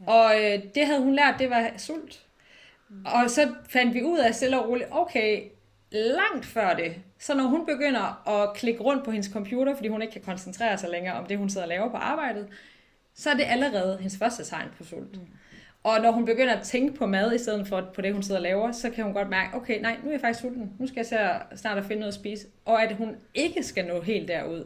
[0.00, 0.12] Ja.
[0.12, 2.22] Og øh, det havde hun lært, det var sult.
[2.88, 3.04] Mm.
[3.04, 5.42] Og så fandt vi ud af stille og roligt, okay,
[5.90, 10.02] langt før det, så når hun begynder at klikke rundt på hendes computer, fordi hun
[10.02, 12.46] ikke kan koncentrere sig længere om det, hun sidder og laver på arbejdet,
[13.14, 15.12] så er det allerede hendes første tegn på sult.
[15.12, 15.26] Mm.
[15.82, 18.38] Og når hun begynder at tænke på mad i stedet for på det, hun sidder
[18.38, 20.72] og laver, så kan hun godt mærke, okay, nej, nu er jeg faktisk sulten.
[20.78, 22.46] Nu skal jeg se snart at finde noget at spise.
[22.64, 24.64] Og at hun ikke skal nå helt derud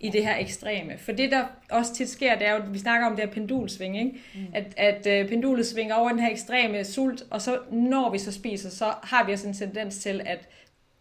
[0.00, 0.98] i det her ekstreme.
[0.98, 3.98] For det, der også tit sker, det er jo, vi snakker om det her pendulsving,
[3.98, 4.20] ikke?
[4.34, 4.40] Mm.
[4.54, 8.32] at, at uh, pendulet svinger over den her ekstreme sult, og så når vi så
[8.32, 10.48] spiser, så har vi også en tendens til at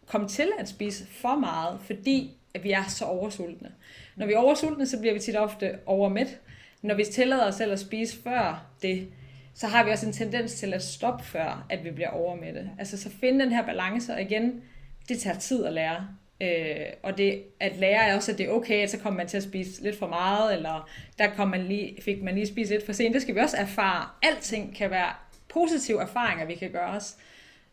[0.07, 3.71] komme til at spise for meget, fordi at vi er så oversultne.
[4.15, 6.39] Når vi er oversultne, så bliver vi tit ofte overmæt.
[6.81, 9.07] Når vi tillader os selv at spise før det,
[9.53, 12.71] så har vi også en tendens til at stoppe før, at vi bliver overmætte.
[12.79, 14.61] Altså så finde den her balance, og igen,
[15.09, 16.07] det tager tid at lære.
[16.41, 19.27] Øh, og det at lære er også, at det er okay, at så kommer man
[19.27, 22.71] til at spise lidt for meget, eller der kom man lige, fik man lige spist
[22.71, 23.13] lidt for sent.
[23.13, 24.09] Det skal vi også erfare.
[24.21, 25.13] Alting kan være
[25.49, 27.15] positive erfaringer, vi kan gøre os.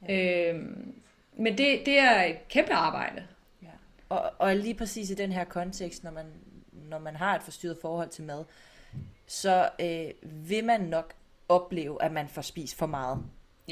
[0.08, 0.52] Ja.
[0.52, 0.60] Øh,
[1.36, 3.26] men det, det er et kæmpe arbejde.
[3.62, 3.68] Ja.
[4.08, 6.26] Og, og lige præcis i den her kontekst, når man,
[6.72, 8.44] når man har et forstyrret forhold til mad,
[9.26, 10.10] så øh,
[10.48, 11.14] vil man nok
[11.48, 13.22] opleve, at man får spist for meget.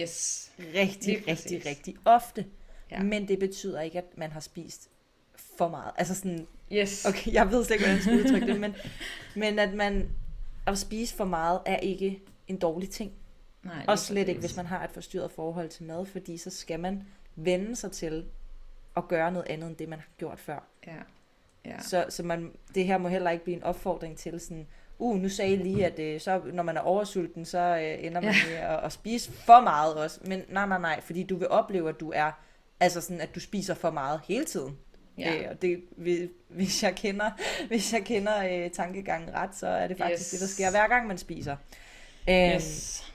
[0.01, 0.51] Yes.
[0.59, 2.47] Rigtig, rigtig, rigtig ofte.
[2.91, 3.03] Ja.
[3.03, 4.89] Men det betyder ikke, at man har spist
[5.59, 5.93] for meget.
[5.97, 7.05] Altså sådan, Yes.
[7.05, 8.75] okay, jeg ved slet ikke, hvordan jeg skal udtrykke det, men,
[9.37, 10.09] men at man
[10.67, 13.13] at spise for meget er ikke en dårlig ting.
[13.63, 16.81] Nej, Og slet ikke, hvis man har et forstyrret forhold til mad, fordi så skal
[16.81, 17.03] man
[17.37, 18.25] vende sig til
[18.97, 20.65] at gøre noget andet, end det man har gjort før.
[20.87, 20.93] Ja.
[21.65, 21.81] Ja.
[21.81, 24.67] Så, så man, det her må heller ikke blive en opfordring til sådan,
[24.99, 28.21] uh, nu sagde I lige, at øh, så, når man er oversulten, så øh, ender
[28.21, 28.51] man Ja.
[28.51, 30.21] med at, at spise for meget også.
[30.25, 32.33] Men nej, nej, nej, fordi du vil opleve, at du er,
[32.81, 34.79] altså sådan, at du spiser for meget hele tiden.
[35.19, 35.35] Ja.
[35.37, 37.31] Øh, og det, vi- hvis jeg kender,
[37.69, 40.31] hvis jeg kender øh, tankegangen ret, så er det faktisk Yes.
[40.31, 41.57] det, der sker hver gang, man spiser.
[42.29, 43.13] Øhm, Yes.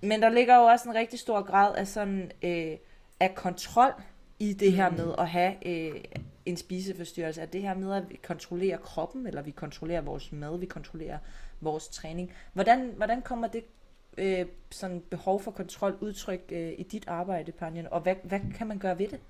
[0.00, 2.76] men der ligger jo også en rigtig stor grad af sådan øh,
[3.22, 3.92] af kontrol
[4.38, 4.96] i det her Mm.
[4.96, 6.00] med at have øh,
[6.46, 7.42] en spiseforstyrrelse.
[7.42, 11.18] At det her med at vi kontrollerer kroppen, eller vi kontrollerer vores mad, vi kontrollerer
[11.60, 12.32] vores træning.
[12.52, 13.64] Hvordan, hvordan kommer det
[14.18, 17.86] øh, sådan behov for kontrol udtryk øh, i dit arbejde, Panjen?
[17.90, 19.20] Og hvad, hvad kan man gøre ved det?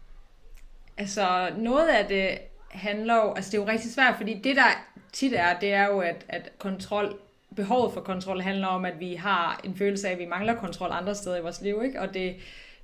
[0.99, 2.39] Altså, noget af det
[2.71, 5.87] handler jo, altså det er jo rigtig svært, fordi det der tit er, det er
[5.87, 7.19] jo, at, at kontrol,
[7.57, 10.91] behovet for kontrol handler om, at vi har en følelse af, at vi mangler kontrol
[10.93, 12.01] andre steder i vores liv, ikke?
[12.01, 12.37] Og det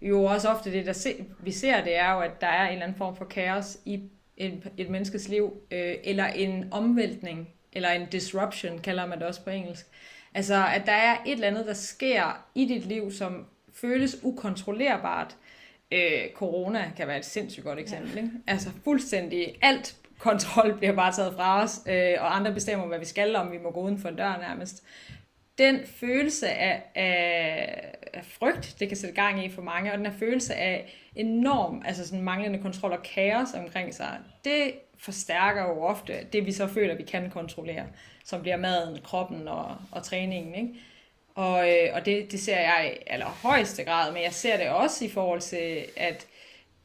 [0.03, 2.73] jo også ofte det, der se, vi ser, det er jo, at der er en
[2.73, 4.03] eller anden form for kaos i
[4.37, 9.45] et, et menneskes liv, øh, eller en omvæltning, eller en disruption, kalder man det også
[9.45, 9.87] på engelsk.
[10.35, 15.37] Altså, at der er et eller andet, der sker i dit liv, som føles ukontrollerbart.
[15.93, 18.15] Øh, corona kan være et sindssygt godt eksempel.
[18.15, 18.17] Ja.
[18.17, 18.31] Ikke?
[18.47, 23.05] Altså fuldstændig alt kontrol bliver bare taget fra os, øh, og andre bestemmer, hvad vi
[23.05, 24.85] skal, om vi må gå uden for en dør nærmest.
[25.59, 30.07] Den følelse af, af, af frygt, det kan sætte gang i for mange, og den
[30.07, 35.83] her følelse af enorm, altså sådan manglende kontrol og kaos omkring sig, det forstærker jo
[35.83, 37.87] ofte det, vi så føler, vi kan kontrollere,
[38.25, 40.55] som bliver maden, kroppen og, og træningen.
[40.55, 40.75] Ikke?
[41.35, 45.05] Og, øh, og det, det ser jeg i allerhøjeste grad, men jeg ser det også
[45.05, 46.27] i forhold til, at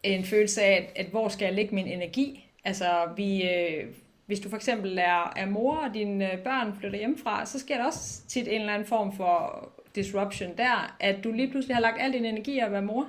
[0.03, 2.49] en følelse af, at, at hvor skal jeg lægge min energi?
[2.65, 3.85] Altså, vi, øh,
[4.25, 7.77] hvis du for eksempel er, er mor, og dine øh, børn flytter hjemmefra, så sker
[7.77, 11.81] der også tit en eller anden form for disruption der, at du lige pludselig har
[11.81, 13.07] lagt al din energi i at være mor.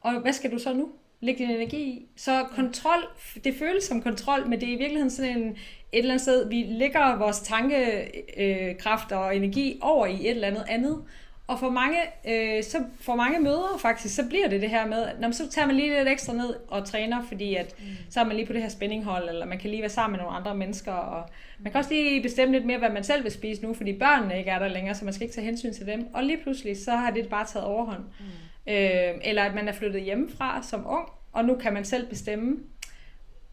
[0.00, 0.88] Og hvad skal du så nu?
[1.20, 2.06] Lægge din energi i?
[2.16, 3.04] Så kontrol,
[3.44, 5.58] det føles som kontrol, men det er i virkeligheden sådan en, et
[5.92, 11.04] eller andet sted, vi lægger vores tankekræfter og energi over i et eller andet andet.
[11.52, 11.98] Og for mange,
[12.28, 15.32] øh, så for mange mødre faktisk, så bliver det det her med, at når man,
[15.32, 17.84] så tager man lige lidt ekstra ned og træner, fordi at, mm.
[18.10, 20.24] så er man lige på det her spændinghold, eller man kan lige være sammen med
[20.24, 21.28] nogle andre mennesker, og
[21.58, 24.38] man kan også lige bestemme lidt mere, hvad man selv vil spise nu, fordi børnene
[24.38, 26.06] ikke er der længere, så man skal ikke tage hensyn til dem.
[26.14, 28.02] Og lige pludselig, så har det bare taget overhånd.
[28.20, 28.72] Mm.
[28.72, 32.56] Øh, eller at man er flyttet hjemmefra som ung, og nu kan man selv bestemme,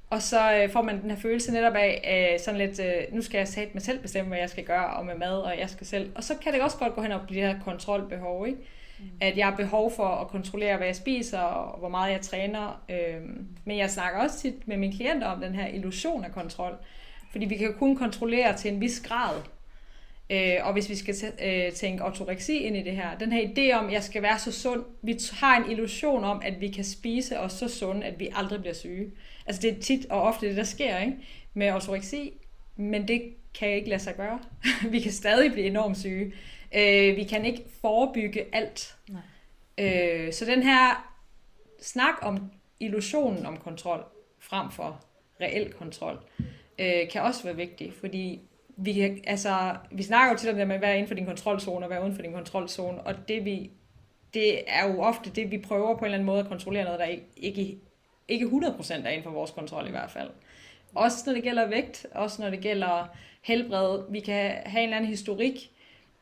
[0.09, 3.21] og så øh, får man den her følelse netop af øh, sådan lidt, øh, nu
[3.21, 5.69] skal jeg sætte mig selv bestemme, hvad jeg skal gøre, og med mad, og jeg
[5.69, 6.11] skal selv.
[6.15, 8.59] Og så kan det også godt gå hen og blive det her kontrolbehov, ikke?
[8.99, 9.05] Mm.
[9.21, 12.83] At jeg har behov for at kontrollere, hvad jeg spiser, og hvor meget jeg træner.
[12.89, 13.21] Øh,
[13.65, 16.75] men jeg snakker også tit med mine klienter om den her illusion af kontrol.
[17.31, 19.35] Fordi vi kan jo kun kontrollere til en vis grad.
[20.29, 23.77] Øh, og hvis vi skal øh, tænke ortoreksi ind i det her, den her idé
[23.77, 26.83] om, at jeg skal være så sund, vi har en illusion om, at vi kan
[26.83, 29.11] spise os så sunde, at vi aldrig bliver syge.
[29.49, 31.17] Altså det er tit og ofte det, der sker ikke?
[31.53, 32.33] med ortoreksi,
[32.75, 33.21] men det
[33.53, 34.39] kan ikke lade sig gøre.
[34.91, 36.33] vi kan stadig blive enormt syge.
[36.75, 38.95] Øh, vi kan ikke forebygge alt.
[39.07, 39.21] Nej.
[39.77, 41.13] Øh, så den her
[41.81, 44.03] snak om illusionen om kontrol
[44.39, 45.05] frem for
[45.41, 46.19] reel kontrol,
[46.79, 48.41] øh, kan også være vigtig, fordi
[48.77, 51.25] vi, kan, altså, vi snakker jo til det der med at være inden for din
[51.25, 53.71] kontrolzone og være uden for din kontrolzone, og det, vi,
[54.33, 56.99] det er jo ofte det, vi prøver på en eller anden måde at kontrollere noget,
[56.99, 57.77] der ikke, ikke,
[58.29, 60.29] ikke 100% er inden for vores kontrol i hvert fald.
[60.95, 63.07] Også når det gælder vægt, også når det gælder
[63.41, 64.01] helbred.
[64.09, 65.71] Vi kan have en eller anden historik.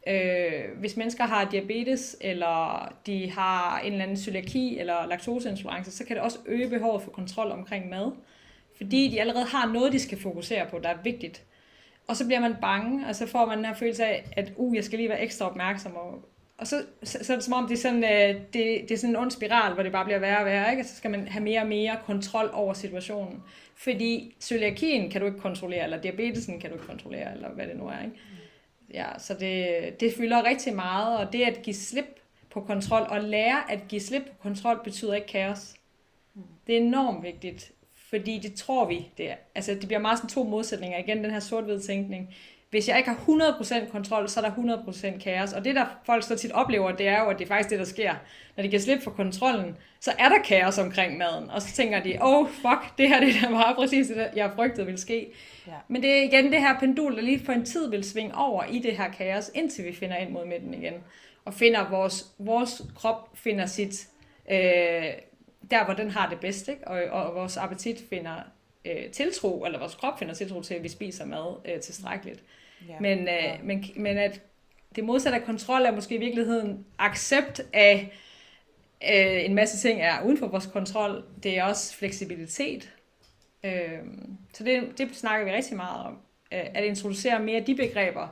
[0.07, 6.05] Øh, hvis mennesker har diabetes, eller de har en eller anden cøliaki eller laktoseintolerance, så
[6.05, 8.11] kan det også øge behovet for kontrol omkring mad.
[8.77, 11.43] Fordi de allerede har noget, de skal fokusere på, der er vigtigt.
[12.07, 14.75] Og så bliver man bange, og så får man den her følelse af, at uh,
[14.75, 15.95] jeg skal lige være ekstra opmærksom.
[15.95, 16.25] Og,
[16.57, 19.21] og så, så, så som om, det er, sådan, øh, det, det er sådan en
[19.21, 20.71] ond spiral, hvor det bare bliver værre og værre.
[20.71, 20.81] Ikke?
[20.81, 23.43] Og så skal man have mere og mere kontrol over situationen.
[23.75, 27.77] Fordi cøliakien kan du ikke kontrollere, eller diabetesen kan du ikke kontrollere, eller hvad det
[27.77, 28.03] nu er.
[28.03, 28.15] Ikke?
[28.93, 33.21] Ja, så det, det fylder rigtig meget, og det at give slip på kontrol, og
[33.21, 35.75] lære at give slip på kontrol, betyder ikke kaos.
[36.67, 37.71] Det er enormt vigtigt,
[38.09, 39.35] fordi det tror vi, det er.
[39.55, 40.97] Altså, det bliver meget sådan to modsætninger.
[40.97, 42.35] Igen, den her sort-hvid tænkning.
[42.69, 44.77] Hvis jeg ikke har 100% kontrol, så er der
[45.15, 45.53] 100% kaos.
[45.53, 47.79] Og det, der folk så tit oplever, det er jo, at det er faktisk det,
[47.79, 48.15] der sker.
[48.55, 51.49] Når de kan slippe for kontrollen, så er der kaos omkring maden.
[51.49, 54.85] Og så tænker de, oh fuck, det her det er meget præcis det, jeg frygtede
[54.85, 55.27] ville ske.
[55.67, 55.71] Ja.
[55.87, 58.63] Men det er igen det her pendul, der lige for en tid vil svinge over
[58.63, 60.93] i det her kaos, indtil vi finder ind mod midten igen.
[61.45, 64.07] og finder vores, vores krop finder sit,
[64.51, 64.57] øh,
[65.71, 66.87] der hvor den har det bedst, ikke?
[66.87, 68.35] Og, og vores appetit finder
[68.89, 72.43] øh, tiltro, eller vores krop finder tiltro til, at vi spiser mad øh, tilstrækkeligt.
[72.87, 72.99] Ja.
[72.99, 73.57] Men, øh, ja.
[73.63, 74.41] men, men at
[74.95, 78.11] det modsatte af kontrol er måske i virkeligheden accept af
[79.03, 81.23] øh, en masse ting er uden for vores kontrol.
[81.43, 82.93] Det er også fleksibilitet.
[83.63, 83.99] Øh,
[84.53, 86.13] så det, det snakker vi rigtig meget om.
[86.51, 88.27] Øh, at introducere mere de begreber,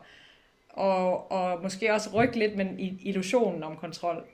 [0.69, 4.25] og, og måske også rykke lidt med illusionen om kontrol.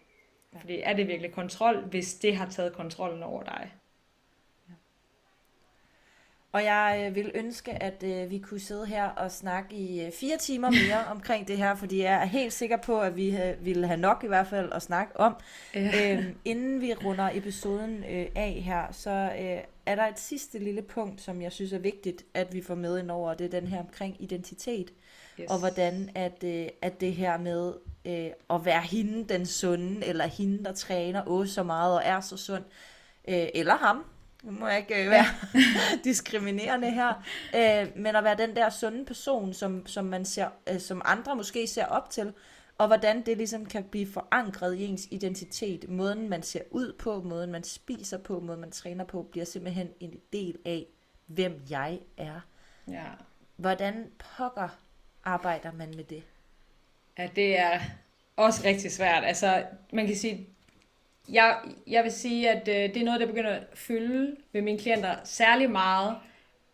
[0.60, 3.72] Fordi er det virkelig kontrol, hvis det har taget kontrollen over dig?
[6.52, 10.12] Og jeg øh, vil ønske, at øh, vi kunne sidde her og snakke i øh,
[10.12, 13.66] fire timer mere omkring det her, fordi jeg er helt sikker på, at vi øh,
[13.66, 15.36] ville have nok i hvert fald at snakke om.
[15.76, 16.14] Ja.
[16.18, 20.82] Øhm, inden vi runder episoden øh, af her, så øh, er der et sidste lille
[20.82, 23.68] punkt, som jeg synes er vigtigt, at vi får med ind over, det er den
[23.68, 24.94] her omkring identitet.
[25.40, 25.52] Yes.
[25.52, 27.74] Og hvordan at, øh, at det her med
[28.06, 32.20] øh, at være hende den sunde, eller hende der træner åh så meget og er
[32.20, 32.64] så sund,
[33.28, 34.06] øh, eller ham,
[34.42, 35.26] nu må jeg ikke øh, være
[36.04, 37.24] diskriminerende her,
[37.56, 41.36] øh, men at være den der sunde person, som, som, man ser, øh, som andre
[41.36, 42.34] måske ser op til,
[42.78, 45.90] og hvordan det ligesom kan blive forankret i ens identitet.
[45.90, 49.90] Måden man ser ud på, måden man spiser på, måden man træner på, bliver simpelthen
[50.00, 50.86] en del af,
[51.26, 52.40] hvem jeg er.
[52.88, 53.06] Ja.
[53.56, 54.70] Hvordan pokker
[55.24, 56.24] arbejder man med det?
[57.18, 57.80] Ja, det er
[58.36, 59.24] også rigtig svært.
[59.24, 60.48] Altså, man kan sige,
[61.32, 61.58] jeg,
[61.88, 65.16] jeg vil sige, at øh, det er noget, der begynder at fylde ved mine klienter
[65.24, 66.16] særlig meget,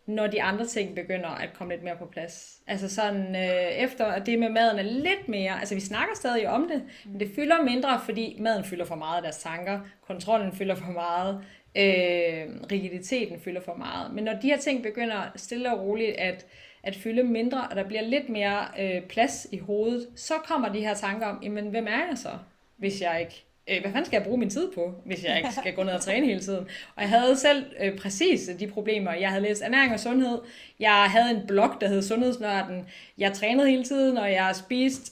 [0.06, 2.62] når de andre ting begynder at komme lidt mere på plads.
[2.68, 6.50] Altså sådan, øh, efter at det med maden er lidt mere, altså vi snakker stadig
[6.50, 10.54] om det, men det fylder mindre, fordi maden fylder for meget af deres tanker, kontrollen
[10.54, 11.36] fylder for meget,
[11.76, 14.14] øh, rigiditeten fylder for meget.
[14.14, 16.46] Men når de her ting begynder stille og roligt at,
[16.84, 20.80] at fylde mindre, og der bliver lidt mere øh, plads i hovedet, så kommer de
[20.80, 22.32] her tanker om, jamen hvem er jeg så,
[22.78, 25.52] hvis jeg ikke øh, hvad fanden skal jeg bruge min tid på, hvis jeg ikke
[25.52, 26.68] skal gå ned og træne hele tiden?
[26.96, 29.14] Og jeg havde selv øh, præcis de problemer.
[29.14, 30.40] Jeg havde læst ernæring og sundhed.
[30.80, 32.86] Jeg havde en blog, der hed Sundhedsnørden.
[33.18, 35.12] Jeg trænede hele tiden, og jeg spiste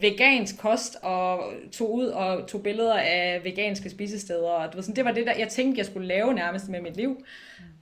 [0.00, 4.48] vegansk kost og tog ud og tog billeder af veganske spisesteder.
[4.48, 6.80] Og det, var sådan, det var det, der jeg tænkte, jeg skulle lave nærmest med
[6.80, 7.24] mit liv.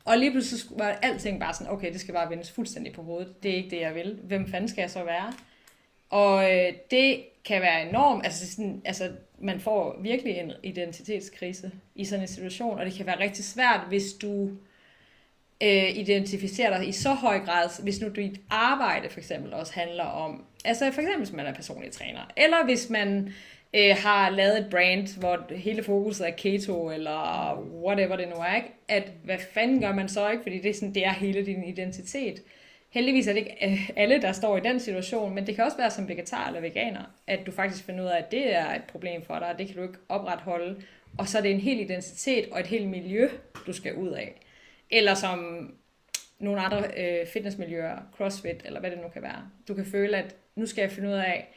[0.05, 3.43] Og lige pludselig var alting bare sådan, okay, det skal bare vendes fuldstændig på hovedet.
[3.43, 4.19] Det er ikke det, jeg vil.
[4.23, 5.33] Hvem fanden skal jeg så være?
[6.11, 12.05] Og øh, det kan være enormt, altså, sådan, altså man får virkelig en identitetskrise i
[12.05, 14.51] sådan en situation, og det kan være rigtig svært, hvis du
[15.63, 20.05] øh, identificerer dig i så høj grad, hvis nu dit arbejde for eksempel også handler
[20.05, 23.33] om, altså for eksempel hvis man er personlig træner, eller hvis man
[23.75, 27.55] øh, har lavet et brand, hvor hele fokuset er keto, eller
[27.85, 28.69] whatever det nu er, ikke?
[28.89, 31.65] at hvad fanden gør man så ikke, fordi det er, sådan, det er hele din
[31.65, 32.43] identitet.
[32.99, 35.77] Heldigvis er det ikke øh, alle, der står i den situation, men det kan også
[35.77, 38.83] være som vegetar eller veganer, at du faktisk finder ud af, at det er et
[38.85, 40.83] problem for dig, og det kan du ikke opretholde.
[41.19, 43.29] Og så er det en hel identitet og et helt miljø,
[43.67, 44.41] du skal ud af.
[44.91, 45.71] Eller som
[46.39, 49.51] nogle andre øh, fitnessmiljøer, crossfit eller hvad det nu kan være.
[49.69, 51.49] Du kan føle, at nu skal jeg finde ud af,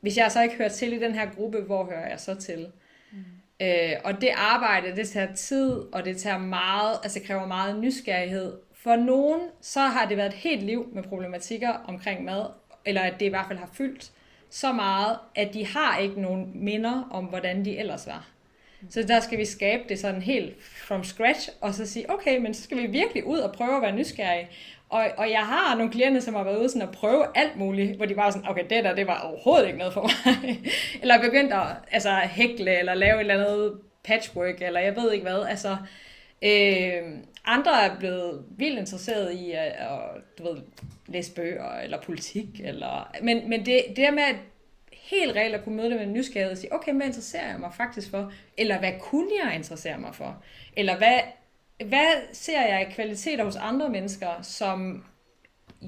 [0.00, 2.66] hvis jeg så ikke hører til i den her gruppe, hvor hører jeg så til?
[3.12, 3.18] Mm.
[3.60, 8.52] Øh, og det arbejde, det tager tid, og det tager meget, altså kræver meget nysgerrighed
[8.82, 12.44] for nogen, så har det været et helt liv med problematikker omkring mad,
[12.84, 14.10] eller at det i hvert fald har fyldt
[14.50, 18.28] så meget, at de har ikke nogen minder om, hvordan de ellers var.
[18.88, 22.54] Så der skal vi skabe det sådan helt from scratch, og så sige, okay, men
[22.54, 24.48] så skal vi virkelig ud og prøve at være nysgerrige.
[24.88, 27.96] Og, og jeg har nogle klienter, som har været ude sådan at prøve alt muligt,
[27.96, 30.60] hvor de var sådan, okay, det der, det var overhovedet ikke noget for mig.
[31.02, 35.22] eller begyndt at altså, hækle, eller lave et eller andet patchwork, eller jeg ved ikke
[35.22, 35.46] hvad.
[35.48, 35.76] Altså,
[36.42, 37.02] øh,
[37.44, 40.00] andre er blevet vildt interesseret i at, at
[40.38, 40.62] du ved,
[41.06, 42.60] læse bøger eller politik.
[42.64, 44.36] Eller, men, men det, det der med at
[45.10, 47.60] helt reelt at kunne møde det med en nysgerrighed og sige, okay, hvad interesserer jeg
[47.60, 48.32] mig faktisk for?
[48.58, 50.42] Eller hvad kunne jeg interessere mig for?
[50.76, 51.18] Eller hvad,
[51.84, 55.04] hvad ser jeg i kvaliteter hos andre mennesker, som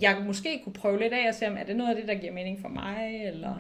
[0.01, 2.15] jeg måske kunne prøve lidt af og se, om er det noget af det, der
[2.15, 3.23] giver mening for mig?
[3.25, 3.55] Eller,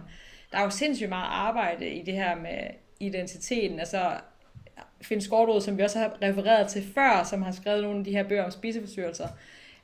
[0.52, 2.58] der er jo sindssygt meget arbejde i det her med
[3.00, 3.78] identiteten.
[3.78, 4.10] Altså,
[5.02, 8.10] Finn Skårdrud, som vi også har refereret til før, som har skrevet nogle af de
[8.10, 9.28] her bøger om spiseforstyrrelser,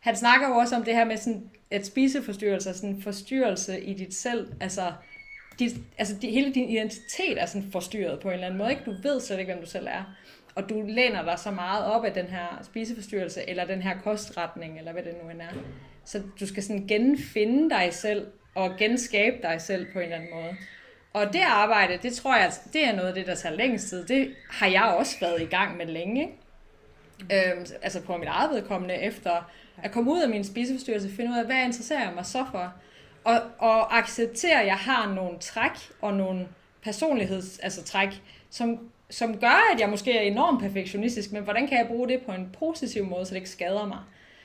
[0.00, 3.80] han snakker jo også om det her med, sådan, at spiseforstyrrelser er sådan en forstyrrelse
[3.80, 4.92] i dit selv, altså,
[5.58, 8.82] dit, altså dit, hele din identitet er sådan forstyrret på en eller anden måde, ikke?
[8.86, 10.16] Du ved slet ikke, hvem du selv er.
[10.54, 14.78] Og du læner dig så meget op af den her spiseforstyrrelse, eller den her kostretning,
[14.78, 15.52] eller hvad det nu end er.
[16.04, 20.30] Så du skal sådan genfinde dig selv, og genskabe dig selv på en eller anden
[20.34, 20.56] måde.
[21.18, 24.06] Og det arbejde, det tror jeg, det er noget af det, der tager længst tid.
[24.06, 26.20] Det har jeg også været i gang med længe.
[26.20, 27.52] Ikke?
[27.52, 29.50] Øhm, altså på mit eget vedkommende, efter
[29.82, 32.74] at komme ud af min spiseforstyrrelse, finde ud af, hvad interesserer jeg mig så for?
[33.24, 36.48] Og, og acceptere, at jeg har nogle træk og nogle
[36.82, 38.78] personligheds, altså træk, som,
[39.10, 42.32] som gør, at jeg måske er enormt perfektionistisk, men hvordan kan jeg bruge det på
[42.32, 43.98] en positiv måde, så det ikke skader mig?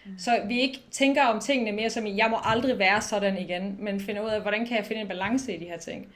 [0.06, 0.12] Mm.
[0.20, 4.00] Så vi ikke tænker om tingene mere som jeg må aldrig være sådan igen, men
[4.00, 6.08] finder ud af, hvordan kan jeg finde en balance i de her ting.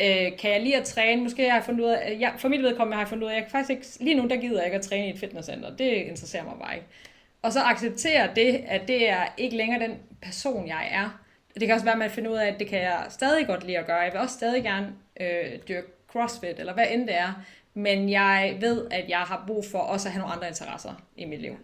[0.00, 1.22] Øh, kan jeg lige at træne?
[1.22, 3.32] Måske jeg har fundet ud af, jeg, for mit vedkommende har jeg fundet ud af,
[3.32, 5.18] at jeg kan faktisk ikke, lige nu der gider jeg ikke at træne i et
[5.18, 5.76] fitnesscenter.
[5.76, 6.86] Det interesserer mig bare ikke.
[7.42, 11.20] Og så acceptere det, at det er ikke længere den person, jeg er.
[11.54, 13.64] Det kan også være, at man finder ud af, at det kan jeg stadig godt
[13.64, 13.96] lide at gøre.
[13.96, 17.44] Jeg vil også stadig gerne øh, dyrke crossfit, eller hvad end det er.
[17.74, 21.24] Men jeg ved, at jeg har brug for også at have nogle andre interesser i
[21.24, 21.56] mit liv.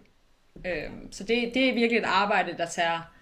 [0.66, 3.12] Øh, så det, det er virkelig et arbejde, der tager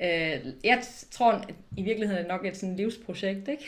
[0.00, 3.64] Øh, jeg tror at i virkeligheden er det nok et sådan livsprojekt, ikke?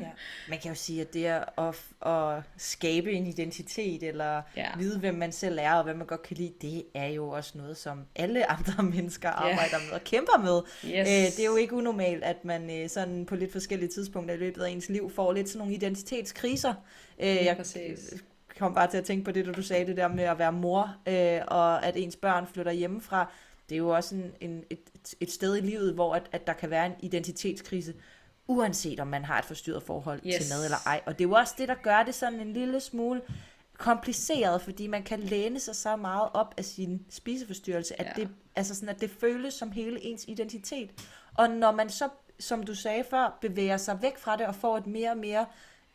[0.00, 0.10] ja.
[0.48, 1.74] Man kan jo sige, at det er at,
[2.06, 4.66] at skabe en identitet, eller ja.
[4.78, 7.58] vide, hvem man selv er, og hvad man godt kan lide, det er jo også
[7.58, 9.84] noget, som alle andre mennesker arbejder ja.
[9.86, 10.60] med og kæmper med.
[10.84, 11.08] Yes.
[11.08, 14.38] Øh, det er jo ikke unormalt, at man øh, sådan på lidt forskellige tidspunkter i
[14.38, 16.74] løbet af ens liv får lidt sådan nogle identitetskriser.
[17.20, 17.64] Øh, jeg
[18.58, 20.52] kom bare til at tænke på det, da du sagde det der med at være
[20.52, 23.32] mor, øh, og at ens børn flytter hjemmefra
[23.70, 24.80] det er jo også en, en, et,
[25.20, 27.94] et sted i livet, hvor at, at der kan være en identitetskrise,
[28.46, 30.34] uanset om man har et forstyrret forhold yes.
[30.34, 31.00] til mad eller ej.
[31.06, 33.20] Og det er jo også det, der gør det sådan en lille smule
[33.80, 38.22] kompliceret, fordi man kan læne sig så meget op af sin spiseforstyrrelse, at, ja.
[38.22, 40.90] det, altså sådan, at det føles som hele ens identitet.
[41.34, 44.76] Og når man så, som du sagde før, bevæger sig væk fra det og får
[44.76, 45.46] et mere og mere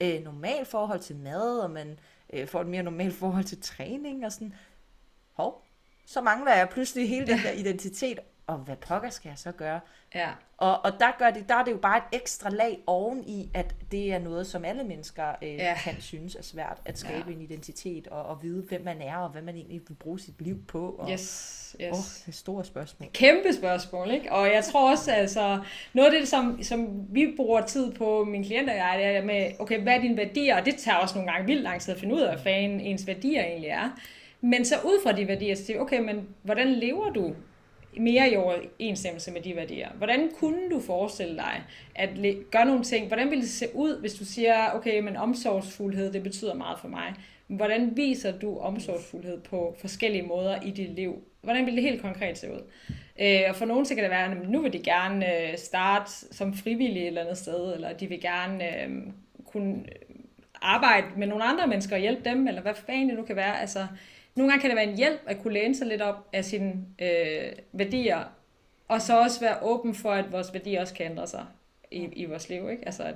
[0.01, 1.99] øh, normalt forhold til mad, og man
[2.33, 4.53] øh, får et mere normalt forhold til træning og sådan,
[5.33, 5.65] hov,
[6.05, 9.79] så mangler jeg pludselig hele den der identitet, og hvad pokker skal jeg så gøre?
[10.15, 10.29] Ja.
[10.57, 13.49] Og, og der, gør det, der er det jo bare et ekstra lag oven i,
[13.53, 15.77] at det er noget, som alle mennesker øh, ja.
[15.83, 17.35] kan synes er svært, at skabe ja.
[17.35, 20.41] en identitet, og, og vide, hvem man er, og hvad man egentlig vil bruge sit
[20.41, 20.95] liv på.
[20.99, 21.91] Og, yes, yes.
[21.91, 23.09] Åh, det er store spørgsmål.
[23.13, 24.31] Kæmpe spørgsmål, ikke?
[24.31, 25.59] Og jeg tror også, altså,
[25.93, 29.25] noget af det, som, som vi bruger tid på, mine klienter og jeg, det er
[29.25, 30.59] med, okay, hvad er dine værdier?
[30.59, 33.07] Og det tager også nogle gange vildt lang tid at finde ud af, hvad ens
[33.07, 33.89] værdier egentlig er.
[34.41, 37.35] Men så ud fra de værdier, så siger okay, men hvordan lever du
[37.99, 39.89] mere i overensstemmelse med de værdier?
[39.97, 41.63] Hvordan kunne du forestille dig
[41.95, 42.09] at
[42.51, 43.07] gøre nogle ting?
[43.07, 46.87] Hvordan ville det se ud, hvis du siger, okay, men omsorgsfuldhed, det betyder meget for
[46.87, 47.13] mig.
[47.47, 51.23] Hvordan viser du omsorgsfuldhed på forskellige måder i dit liv?
[51.41, 52.61] Hvordan vil det helt konkret se ud?
[53.19, 56.11] Øh, og for nogen så kan det være, at nu vil de gerne øh, starte
[56.11, 58.89] som frivillige et eller andet sted, eller de vil gerne øh,
[59.45, 59.83] kunne
[60.61, 63.61] arbejde med nogle andre mennesker og hjælpe dem, eller hvad fanden det nu kan være.
[63.61, 63.87] Altså,
[64.35, 66.85] nogle gange kan det være en hjælp at kunne læne sig lidt op af sine
[66.99, 68.23] øh, værdier,
[68.87, 71.45] og så også være åben for, at vores værdier også kan ændre sig
[71.91, 72.69] i, i vores liv.
[72.69, 72.85] Ikke?
[72.85, 73.15] Altså, at,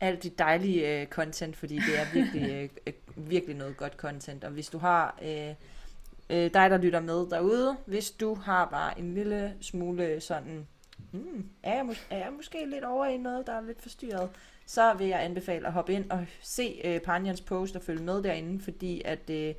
[0.00, 4.44] alt dit dejlige øh, content, fordi det er virkelig, øh, øh, virkelig noget godt content.
[4.44, 5.54] Og hvis du har øh,
[6.30, 10.66] øh, dig, der lytter med derude, hvis du har bare en lille smule sådan,
[11.12, 14.30] hmm, er, jeg mås- er jeg måske lidt over i noget, der er lidt forstyrret,
[14.66, 18.22] så vil jeg anbefale at hoppe ind og se øh, Panjans post og følge med
[18.22, 19.54] derinde, fordi at Øh,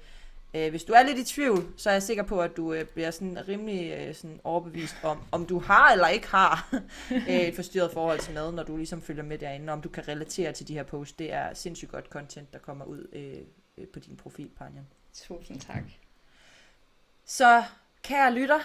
[0.53, 2.85] Øh, hvis du er lidt i tvivl, så er jeg sikker på, at du øh,
[2.85, 6.69] bliver sådan rimelig øh, sådan overbevist om, om du har eller ikke har
[7.29, 9.89] øh, et forstyrret forhold til mad, når du ligesom følger med derinde, og om du
[9.89, 11.13] kan relatere til de her posts.
[11.13, 13.37] Det er sindssygt godt content, der kommer ud øh,
[13.77, 14.87] øh, på din profil, Panjan.
[15.13, 15.83] Tusind tak.
[17.25, 17.63] Så
[18.03, 18.59] kære lytter,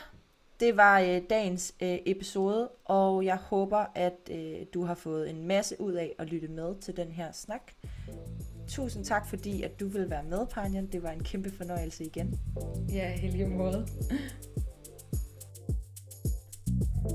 [0.61, 5.47] Det var øh, dagens øh, episode, og jeg håber, at øh, du har fået en
[5.47, 7.73] masse ud af at lytte med til den her snak.
[8.69, 10.87] Tusind tak, fordi at du vil være med, Panjan.
[10.93, 12.39] Det var en kæmpe fornøjelse igen.
[12.93, 13.87] Ja, helt måde.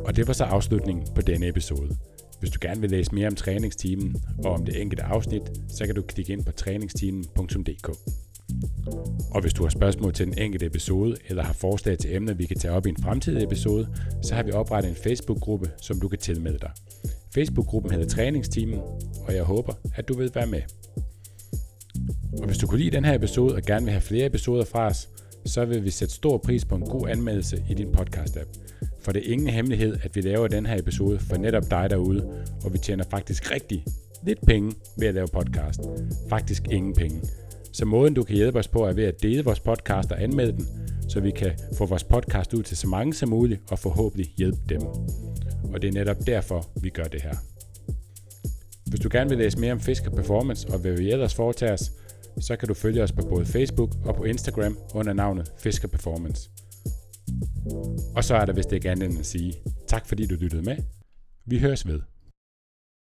[0.06, 1.98] Og det var så afslutningen på denne episode.
[2.40, 5.96] Hvis du gerne vil læse mere om træningsteamen og om det enkelte afsnit, så kan
[5.96, 7.90] du klikke ind på træningsteamen.dk.
[9.32, 12.46] Og hvis du har spørgsmål til den enkelte episode, eller har forslag til emner, vi
[12.46, 13.88] kan tage op i en fremtidig episode,
[14.22, 16.72] så har vi oprettet en Facebook-gruppe, som du kan tilmelde dig.
[17.34, 18.80] Facebook-gruppen hedder Træningsteamen,
[19.28, 20.62] og jeg håber, at du vil være med.
[22.38, 24.88] Og hvis du kunne lide den her episode og gerne vil have flere episoder fra
[24.88, 25.10] os,
[25.46, 28.60] så vil vi sætte stor pris på en god anmeldelse i din podcast-app.
[29.02, 32.44] For det er ingen hemmelighed, at vi laver den her episode for netop dig derude,
[32.64, 33.86] og vi tjener faktisk rigtig
[34.24, 35.82] lidt penge ved at lave podcast.
[36.30, 37.22] Faktisk ingen penge.
[37.72, 40.52] Så måden du kan hjælpe os på er ved at dele vores podcast og anmelde
[40.52, 40.68] den,
[41.10, 44.60] så vi kan få vores podcast ud til så mange som muligt og forhåbentlig hjælpe
[44.70, 44.82] dem.
[45.74, 47.36] Og det er netop derfor, vi gør det her.
[48.86, 51.92] Hvis du gerne vil læse mere om Fisker Performance og hvad vi ellers foretager os,
[52.42, 56.50] så kan du følge os på både Facebook og på Instagram under navnet Fisker Performance.
[58.16, 59.54] Og så er der vist ikke andet end at sige
[59.88, 60.78] tak fordi du lyttede med.
[61.46, 62.00] Vi høres ved.